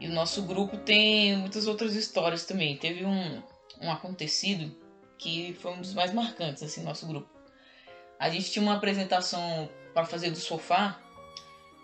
[0.00, 2.76] E o nosso grupo tem muitas outras histórias também.
[2.76, 3.42] Teve um,
[3.80, 4.74] um acontecido
[5.16, 7.28] que foi um dos mais marcantes, assim, nosso grupo.
[8.18, 11.00] A gente tinha uma apresentação para fazer do sofá,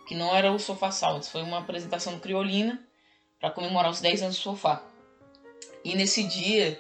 [0.06, 2.82] que não era o Sofá Saltos, foi uma apresentação criolina
[3.40, 4.82] para comemorar os 10 anos do sofá.
[5.84, 6.78] E nesse dia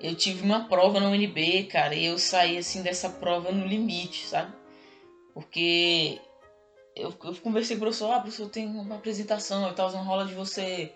[0.00, 4.26] eu tive uma prova no UNB, cara, e eu saí assim dessa prova no limite,
[4.26, 4.52] sabe?
[5.32, 6.20] Porque
[6.96, 10.26] eu, eu conversei com o professor, ah, professor, tem uma apresentação, eu tava na rola
[10.26, 10.92] de você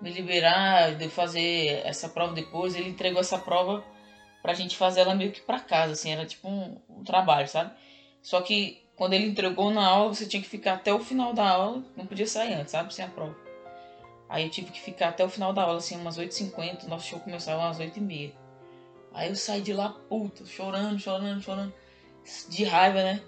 [0.00, 2.74] me liberar, de eu fazer essa prova depois.
[2.74, 3.84] Ele entregou essa prova
[4.42, 7.72] pra gente fazer ela meio que pra casa, assim, era tipo um, um trabalho, sabe?
[8.22, 11.48] Só que quando ele entregou na aula, você tinha que ficar até o final da
[11.48, 12.92] aula, não podia sair antes, sabe?
[12.92, 13.49] Sem a prova.
[14.30, 17.18] Aí eu tive que ficar até o final da aula, assim, umas 8h50, nosso show
[17.18, 18.32] começava umas 8h30.
[19.12, 21.74] Aí eu saí de lá, puta, chorando, chorando, chorando,
[22.48, 23.20] de raiva, né?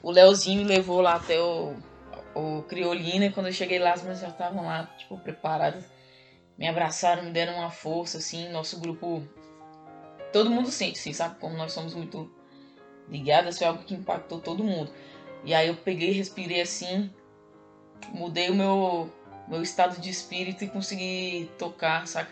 [0.00, 1.74] O Leozinho me levou lá até o,
[2.32, 5.84] o Criolina quando eu cheguei lá, as meninas já estavam lá, tipo, preparadas.
[6.56, 9.26] Me abraçaram, me deram uma força, assim, nosso grupo.
[10.32, 11.40] Todo mundo sente, assim, sabe?
[11.40, 12.32] Como nós somos muito
[13.08, 14.92] ligadas, foi algo que impactou todo mundo.
[15.44, 17.10] E aí eu peguei, respirei assim,
[18.12, 19.10] mudei o meu,
[19.48, 22.30] meu estado de espírito e consegui tocar, saca?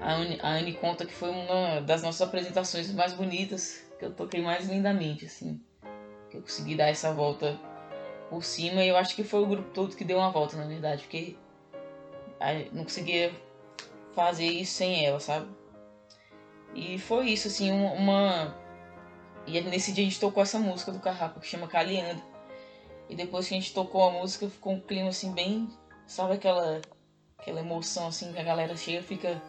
[0.00, 4.12] A Anne, a Anne conta que foi uma das nossas apresentações mais bonitas, que eu
[4.12, 5.60] toquei mais lindamente, assim
[6.36, 7.58] eu consegui dar essa volta
[8.28, 10.66] por cima e eu acho que foi o grupo todo que deu uma volta, na
[10.66, 11.36] verdade, porque
[12.72, 13.32] não conseguia
[14.14, 15.48] fazer isso sem ela, sabe?
[16.74, 18.54] E foi isso, assim, uma.
[19.46, 22.22] E nesse dia a gente tocou essa música do Carrapa que chama Calianda.
[23.08, 25.68] E depois que a gente tocou a música, ficou um clima assim bem.
[26.06, 26.80] Sabe aquela,
[27.38, 29.42] aquela emoção assim que a galera chega fica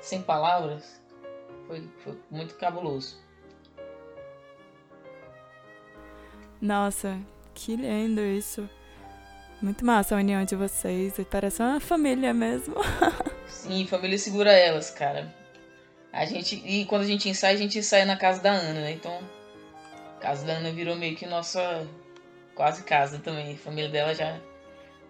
[0.00, 1.00] sem palavras?
[1.66, 3.16] Foi, foi muito cabuloso.
[6.60, 7.18] Nossa,
[7.54, 8.68] que lindo isso.
[9.60, 11.14] Muito massa a união de vocês.
[11.30, 12.74] Parece uma família mesmo.
[13.46, 15.32] Sim, família segura elas, cara.
[16.12, 16.56] A gente.
[16.66, 18.92] E quando a gente ensaia, a gente ensaia na casa da Ana, né?
[18.92, 19.16] Então.
[20.16, 21.86] A casa da Ana virou meio que nossa.
[22.56, 23.54] Quase casa também.
[23.54, 24.40] A família dela já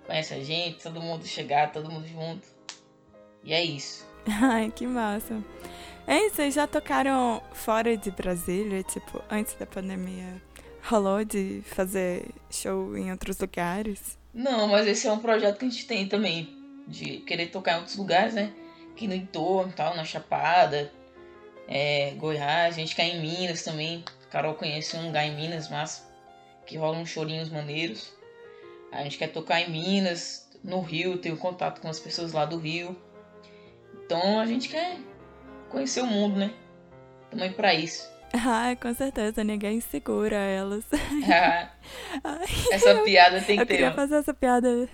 [0.07, 2.47] conhece a gente, todo mundo chegar, todo mundo junto.
[3.45, 4.07] E é isso.
[4.27, 5.43] Ai, que massa.
[6.07, 10.41] Ei, vocês já tocaram fora de Brasília, tipo, antes da pandemia?
[10.83, 14.19] rolou de fazer show em outros lugares?
[14.35, 16.57] Não, mas esse é um projeto que a gente tem também,
[16.89, 18.53] de querer tocar em outros lugares, né?
[18.93, 20.93] Aqui no entorno, tal, na Chapada,
[21.69, 24.05] é, Goiás, a gente quer em Minas também.
[24.31, 26.07] Carol conhece um lugar em Minas, mas
[26.67, 28.13] que rola uns chorinhos maneiros.
[28.93, 32.59] A gente quer tocar em Minas, no Rio, tenho contato com as pessoas lá do
[32.59, 32.97] Rio.
[34.05, 34.99] Então a gente quer
[35.71, 36.53] conhecer o mundo, né?
[37.31, 38.11] Também para isso.
[38.35, 40.85] Ah, com certeza, ninguém segura elas.
[42.25, 43.75] Ah, essa piada tem que eu ter.
[43.75, 44.89] Eu queria fazer essa piada.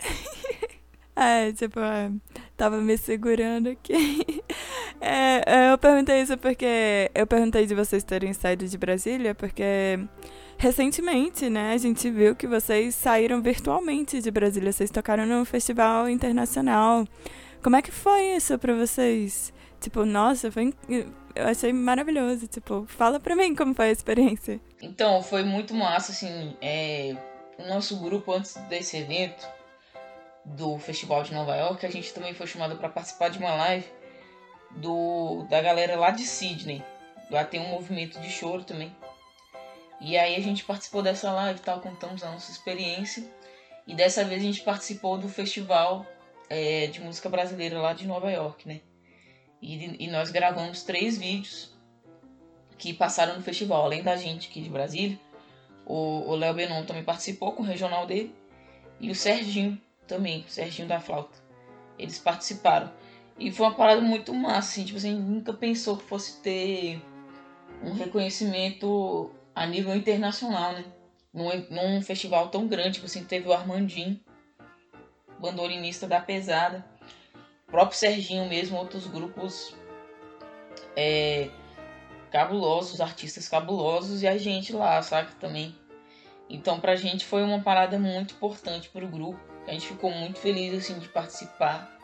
[1.14, 2.10] é, tipo, é,
[2.56, 4.42] tava me segurando aqui.
[5.00, 10.00] É, é, eu perguntei isso porque eu perguntei de vocês terem saído de Brasília, porque
[10.58, 14.72] recentemente, né, a gente viu que vocês saíram virtualmente de Brasília.
[14.72, 17.06] Vocês tocaram num festival internacional.
[17.62, 19.52] Como é que foi isso pra vocês?
[19.80, 20.74] Tipo, nossa, foi
[21.34, 22.48] eu achei maravilhoso.
[22.48, 24.60] Tipo, fala pra mim como foi a experiência.
[24.82, 26.56] Então, foi muito massa, assim.
[26.60, 27.16] É,
[27.58, 29.48] o nosso grupo, antes desse evento
[30.44, 33.86] do Festival de Nova York, a gente também foi chamado para participar de uma live
[34.72, 36.82] do, da galera lá de Sydney.
[37.30, 38.94] Lá tem um movimento de choro também.
[40.00, 43.24] E aí a gente participou dessa live tal, contamos a nossa experiência.
[43.86, 46.06] E dessa vez a gente participou do festival
[46.48, 48.80] é, de música brasileira lá de Nova York, né?
[49.60, 51.72] E, e nós gravamos três vídeos
[52.76, 53.84] que passaram no festival.
[53.84, 55.18] Além da gente aqui de Brasília,
[55.84, 58.34] o Léo Benon também participou com o regional dele.
[59.00, 61.38] E o Serginho também, o Serginho da flauta.
[61.98, 62.92] Eles participaram.
[63.38, 67.00] E foi uma parada muito massa, assim, tipo assim, nunca pensou que fosse ter
[67.82, 70.84] um reconhecimento a nível internacional, né?
[71.34, 74.18] Num, num festival tão grande, tipo assim, teve o Armandinho,
[75.40, 76.86] bandolinista da pesada.
[77.66, 79.74] O próprio Serginho mesmo, outros grupos
[80.96, 81.50] é,
[82.30, 85.34] cabulosos, artistas cabulosos e a gente lá, sabe?
[85.40, 85.74] Também.
[86.48, 89.40] Então pra gente foi uma parada muito importante pro grupo.
[89.66, 91.98] A gente ficou muito feliz assim de participar,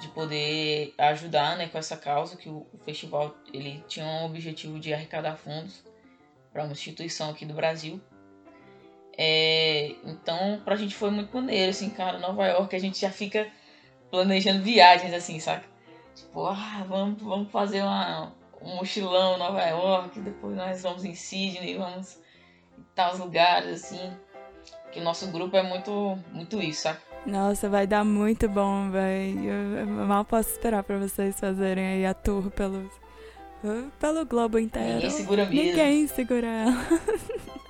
[0.00, 4.80] de poder ajudar, né, com essa causa que o, o festival ele tinha um objetivo
[4.80, 5.87] de arrecadar fundos
[6.52, 8.00] para uma instituição aqui do Brasil.
[9.16, 13.48] É, então, pra gente foi muito maneiro, assim, cara, Nova York, a gente já fica
[14.10, 15.66] planejando viagens, assim, saca?
[16.14, 18.32] Tipo, ah, vamos, vamos fazer uma,
[18.62, 22.16] um mochilão em Nova York, depois nós vamos em Sydney, vamos
[22.78, 24.16] em tais lugares, assim.
[24.92, 27.02] Que o nosso grupo é muito, muito isso, saca?
[27.26, 29.50] Nossa, vai dar muito bom, velho.
[29.50, 32.88] Eu, mal posso esperar pra vocês fazerem aí a tour pelo,
[33.98, 34.94] pelo globo inteiro.
[34.94, 35.62] Ninguém segura mesmo.
[35.62, 36.86] Ninguém segura ela.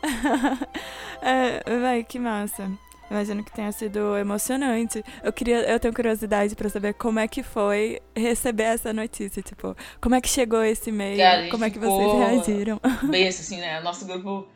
[1.22, 2.70] é, véi, que massa.
[3.10, 5.02] Imagino que tenha sido emocionante.
[5.22, 9.74] Eu queria, eu tenho curiosidade para saber como é que foi receber essa notícia, tipo,
[10.00, 12.80] como é que chegou esse e-mail, como é que vocês reagiram?
[13.08, 13.80] Besta, assim, né?
[13.80, 14.46] Nosso grupo.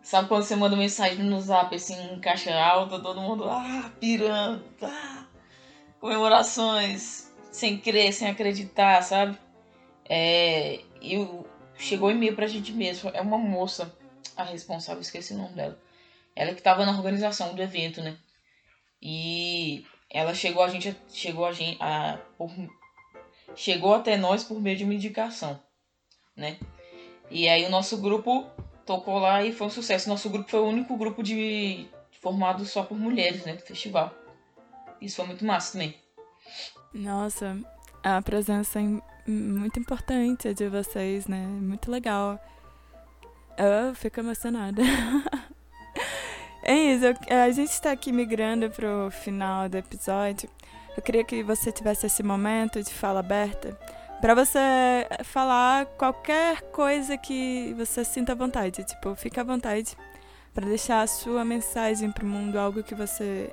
[0.00, 4.64] Sabe quando você manda mensagem no zap, assim, em caixa alta, todo mundo, ah, pirando,
[4.80, 5.26] ah,
[6.00, 9.36] comemorações, sem crer, sem acreditar, sabe?
[10.08, 11.16] É, e
[11.76, 13.10] chegou e-mail pra gente mesmo.
[13.14, 13.94] É uma moça,
[14.36, 15.78] a responsável, esqueci o nome dela
[16.38, 18.16] ela que estava na organização do evento, né?
[19.02, 22.48] E ela chegou a gente chegou a gente a por,
[23.56, 25.60] chegou até nós por meio de uma indicação,
[26.36, 26.56] né?
[27.28, 28.46] E aí o nosso grupo
[28.86, 30.08] tocou lá e foi um sucesso.
[30.08, 31.88] Nosso grupo foi o único grupo de
[32.20, 34.14] formado só por mulheres, né, do festival.
[35.00, 35.96] Isso foi muito massa também.
[36.94, 37.58] Nossa,
[38.02, 38.78] a presença
[39.30, 41.46] muito importante de vocês, né?
[41.46, 42.38] Muito legal.
[43.56, 44.82] Eu fico emocionada.
[46.60, 50.50] É isso, a gente está aqui migrando para o final do episódio.
[50.94, 53.78] Eu queria que você tivesse esse momento de fala aberta
[54.20, 54.60] para você
[55.24, 58.84] falar qualquer coisa que você sinta vontade.
[58.84, 59.96] Tipo, fica à vontade
[60.52, 63.50] para deixar a sua mensagem para o mundo, algo que você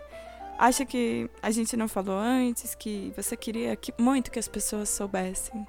[0.57, 4.89] acha que a gente não falou antes, que você queria que, muito que as pessoas
[4.89, 5.65] soubessem.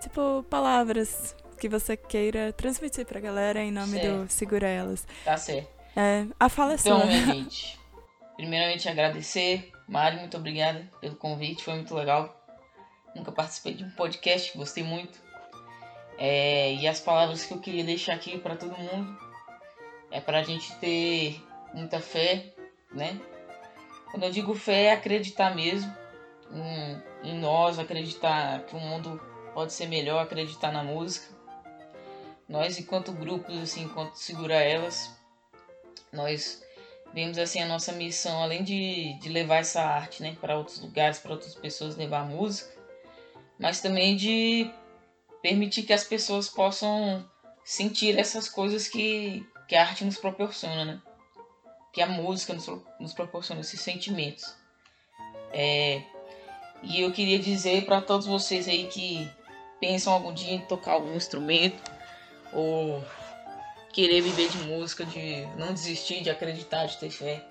[0.00, 4.24] Tipo, palavras que você queira transmitir para a galera em nome certo.
[4.24, 5.06] do Segura Elas.
[5.24, 5.68] Tá certo.
[5.96, 7.06] É, a fala é então, sua.
[7.06, 7.78] minha gente,
[8.36, 9.72] primeiramente agradecer.
[9.88, 12.34] Mari, muito obrigada pelo convite, foi muito legal.
[13.14, 15.18] Nunca participei de um podcast, gostei muito.
[16.18, 19.18] É, e as palavras que eu queria deixar aqui para todo mundo
[20.10, 22.54] é para a gente ter muita fé,
[22.92, 23.20] né?
[24.10, 25.94] Quando eu digo fé, é acreditar mesmo
[26.50, 29.20] em, em nós, acreditar que o mundo
[29.54, 31.26] pode ser melhor, acreditar na música.
[32.48, 35.14] Nós, enquanto grupos, assim, enquanto segura elas,
[36.12, 36.62] nós
[37.12, 41.18] vemos assim a nossa missão, além de, de levar essa arte né, para outros lugares,
[41.18, 42.70] para outras pessoas levar música,
[43.58, 44.70] mas também de
[45.42, 47.28] permitir que as pessoas possam
[47.64, 51.02] sentir essas coisas que, que a arte nos proporciona, né?
[51.98, 52.64] Que a música nos,
[53.00, 54.54] nos proporciona, esses sentimentos.
[55.52, 56.00] É,
[56.80, 59.28] e eu queria dizer para todos vocês aí que
[59.80, 61.82] pensam algum dia em tocar algum instrumento
[62.52, 63.04] ou
[63.92, 67.44] querer viver de música, de não desistir, de acreditar, de ter fé.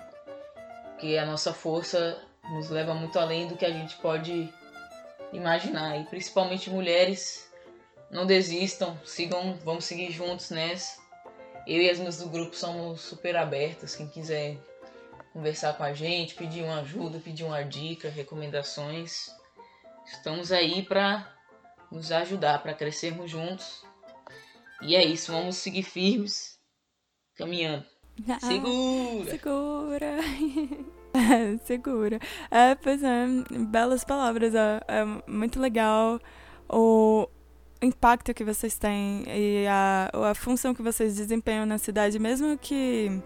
[0.91, 2.17] Porque a nossa força
[2.49, 4.47] nos leva muito além do que a gente pode
[5.33, 5.99] imaginar.
[5.99, 7.51] E principalmente mulheres,
[8.09, 11.05] não desistam, sigam, vamos seguir juntos nessa.
[11.67, 13.95] Eu e as minhas do grupo somos super abertas.
[13.95, 14.57] Quem quiser
[15.33, 19.27] conversar com a gente, pedir uma ajuda, pedir uma dica, recomendações,
[20.05, 21.31] estamos aí para
[21.91, 23.85] nos ajudar, para crescermos juntos
[24.81, 26.59] e é isso, vamos seguir firmes,
[27.35, 27.85] caminhando.
[28.27, 29.29] Ah, segura!
[29.29, 30.17] Segura!
[31.65, 32.19] segura.
[32.51, 33.25] É, pois é,
[33.69, 34.53] belas palavras.
[34.53, 36.19] É, é, muito legal
[36.69, 37.27] o
[37.81, 43.21] impacto que vocês têm e a, a função que vocês desempenham na cidade, mesmo que.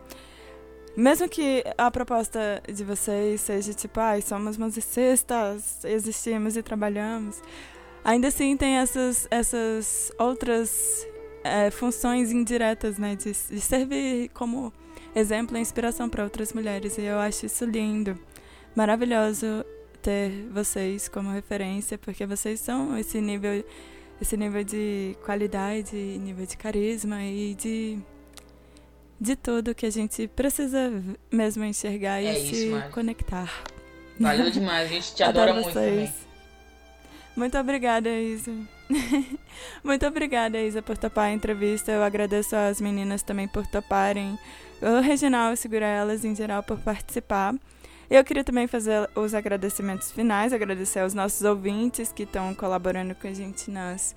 [0.95, 7.41] Mesmo que a proposta de vocês seja tipo, ai, ah, somos musicistas, existimos e trabalhamos,
[8.03, 11.07] ainda assim tem essas, essas outras
[11.45, 13.15] é, funções indiretas, né?
[13.15, 14.73] De, de servir como
[15.15, 16.97] exemplo e inspiração para outras mulheres.
[16.97, 18.19] E eu acho isso lindo,
[18.75, 19.65] maravilhoso
[20.01, 23.63] ter vocês como referência, porque vocês são esse nível,
[24.22, 27.99] esse nível de qualidade, nível de carisma e de
[29.19, 30.91] de tudo que a gente precisa
[31.32, 33.51] mesmo enxergar é e isso, se conectar.
[34.19, 36.11] Valeu demais, a gente te adora muito também.
[37.36, 38.51] Muito obrigada, Isa.
[39.84, 41.91] Muito obrigada, Isa, por topar a entrevista.
[41.91, 44.38] Eu agradeço às meninas também por toparem.
[44.82, 47.55] O Reginal Segura Elas, em geral, por participar.
[48.12, 53.26] Eu queria também fazer os agradecimentos finais, agradecer aos nossos ouvintes que estão colaborando com
[53.26, 54.14] a gente nas,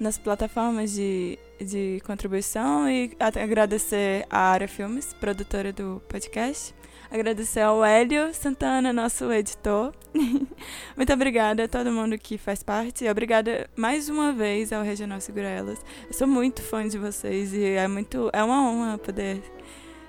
[0.00, 6.74] nas plataformas de, de contribuição e agradecer a Área Filmes, produtora do podcast.
[7.10, 9.92] Agradecer ao Hélio Santana, nosso editor.
[10.96, 13.04] Muito obrigada a todo mundo que faz parte.
[13.04, 15.84] E obrigada mais uma vez ao Regional Segura Elas.
[16.06, 19.42] Eu sou muito fã de vocês e é muito é uma honra poder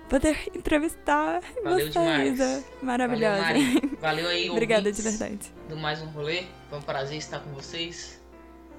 [0.10, 1.94] poder entrevistar Valeu vocês.
[1.94, 2.66] demais.
[2.82, 3.42] Maravilhosa.
[3.42, 3.98] Valeu.
[4.00, 5.54] Valeu aí, Obrigada de verdade.
[5.70, 6.44] Do mais um rolê.
[6.70, 8.20] Foi um prazer estar com vocês.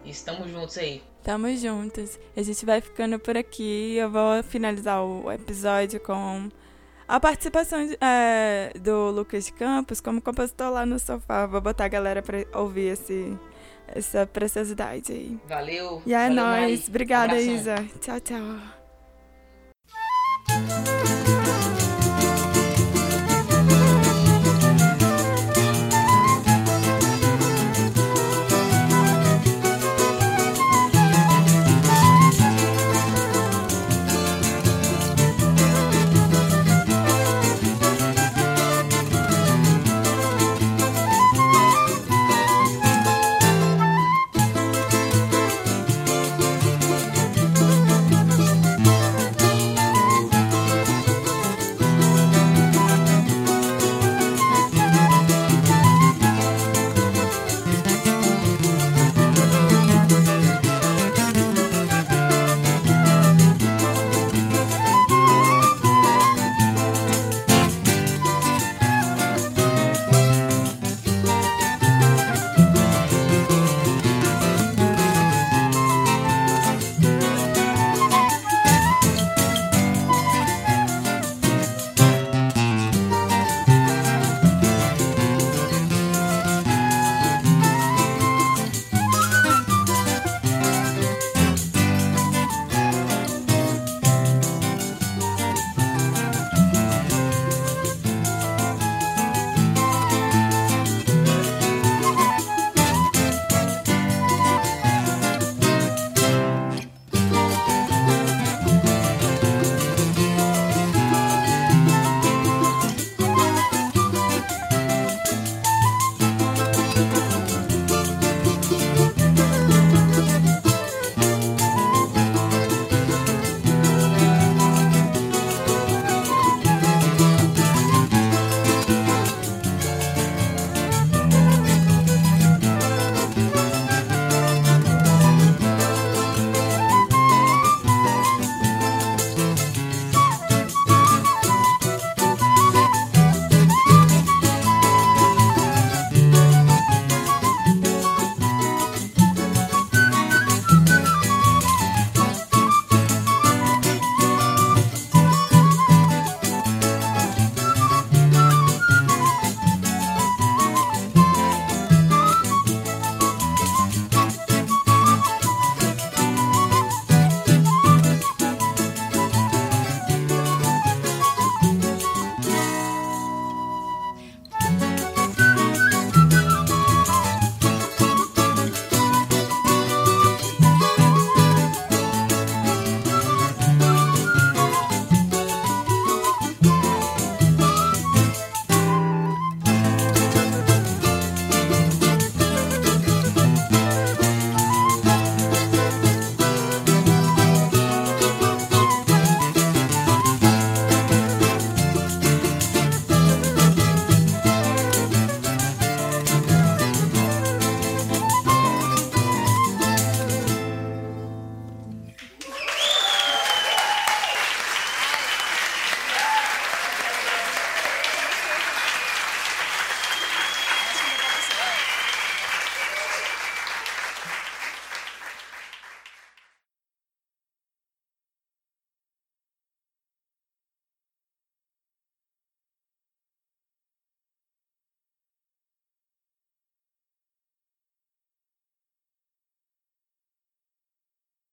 [0.04, 1.02] E estamos juntos aí.
[1.22, 2.18] Tamo juntos.
[2.36, 3.96] A gente vai ficando por aqui.
[3.96, 6.48] Eu vou finalizar o episódio com
[7.08, 11.46] a participação é, do Lucas Campos como compositor lá no sofá.
[11.46, 13.36] Vou botar a galera pra ouvir esse,
[13.88, 15.38] essa preciosidade aí.
[15.48, 16.00] Valeu.
[16.06, 16.60] E é Valeu, nóis.
[16.60, 16.84] Mari.
[16.88, 17.54] Obrigada, Abração.
[17.54, 17.88] Isa.
[18.00, 18.76] Tchau, tchau.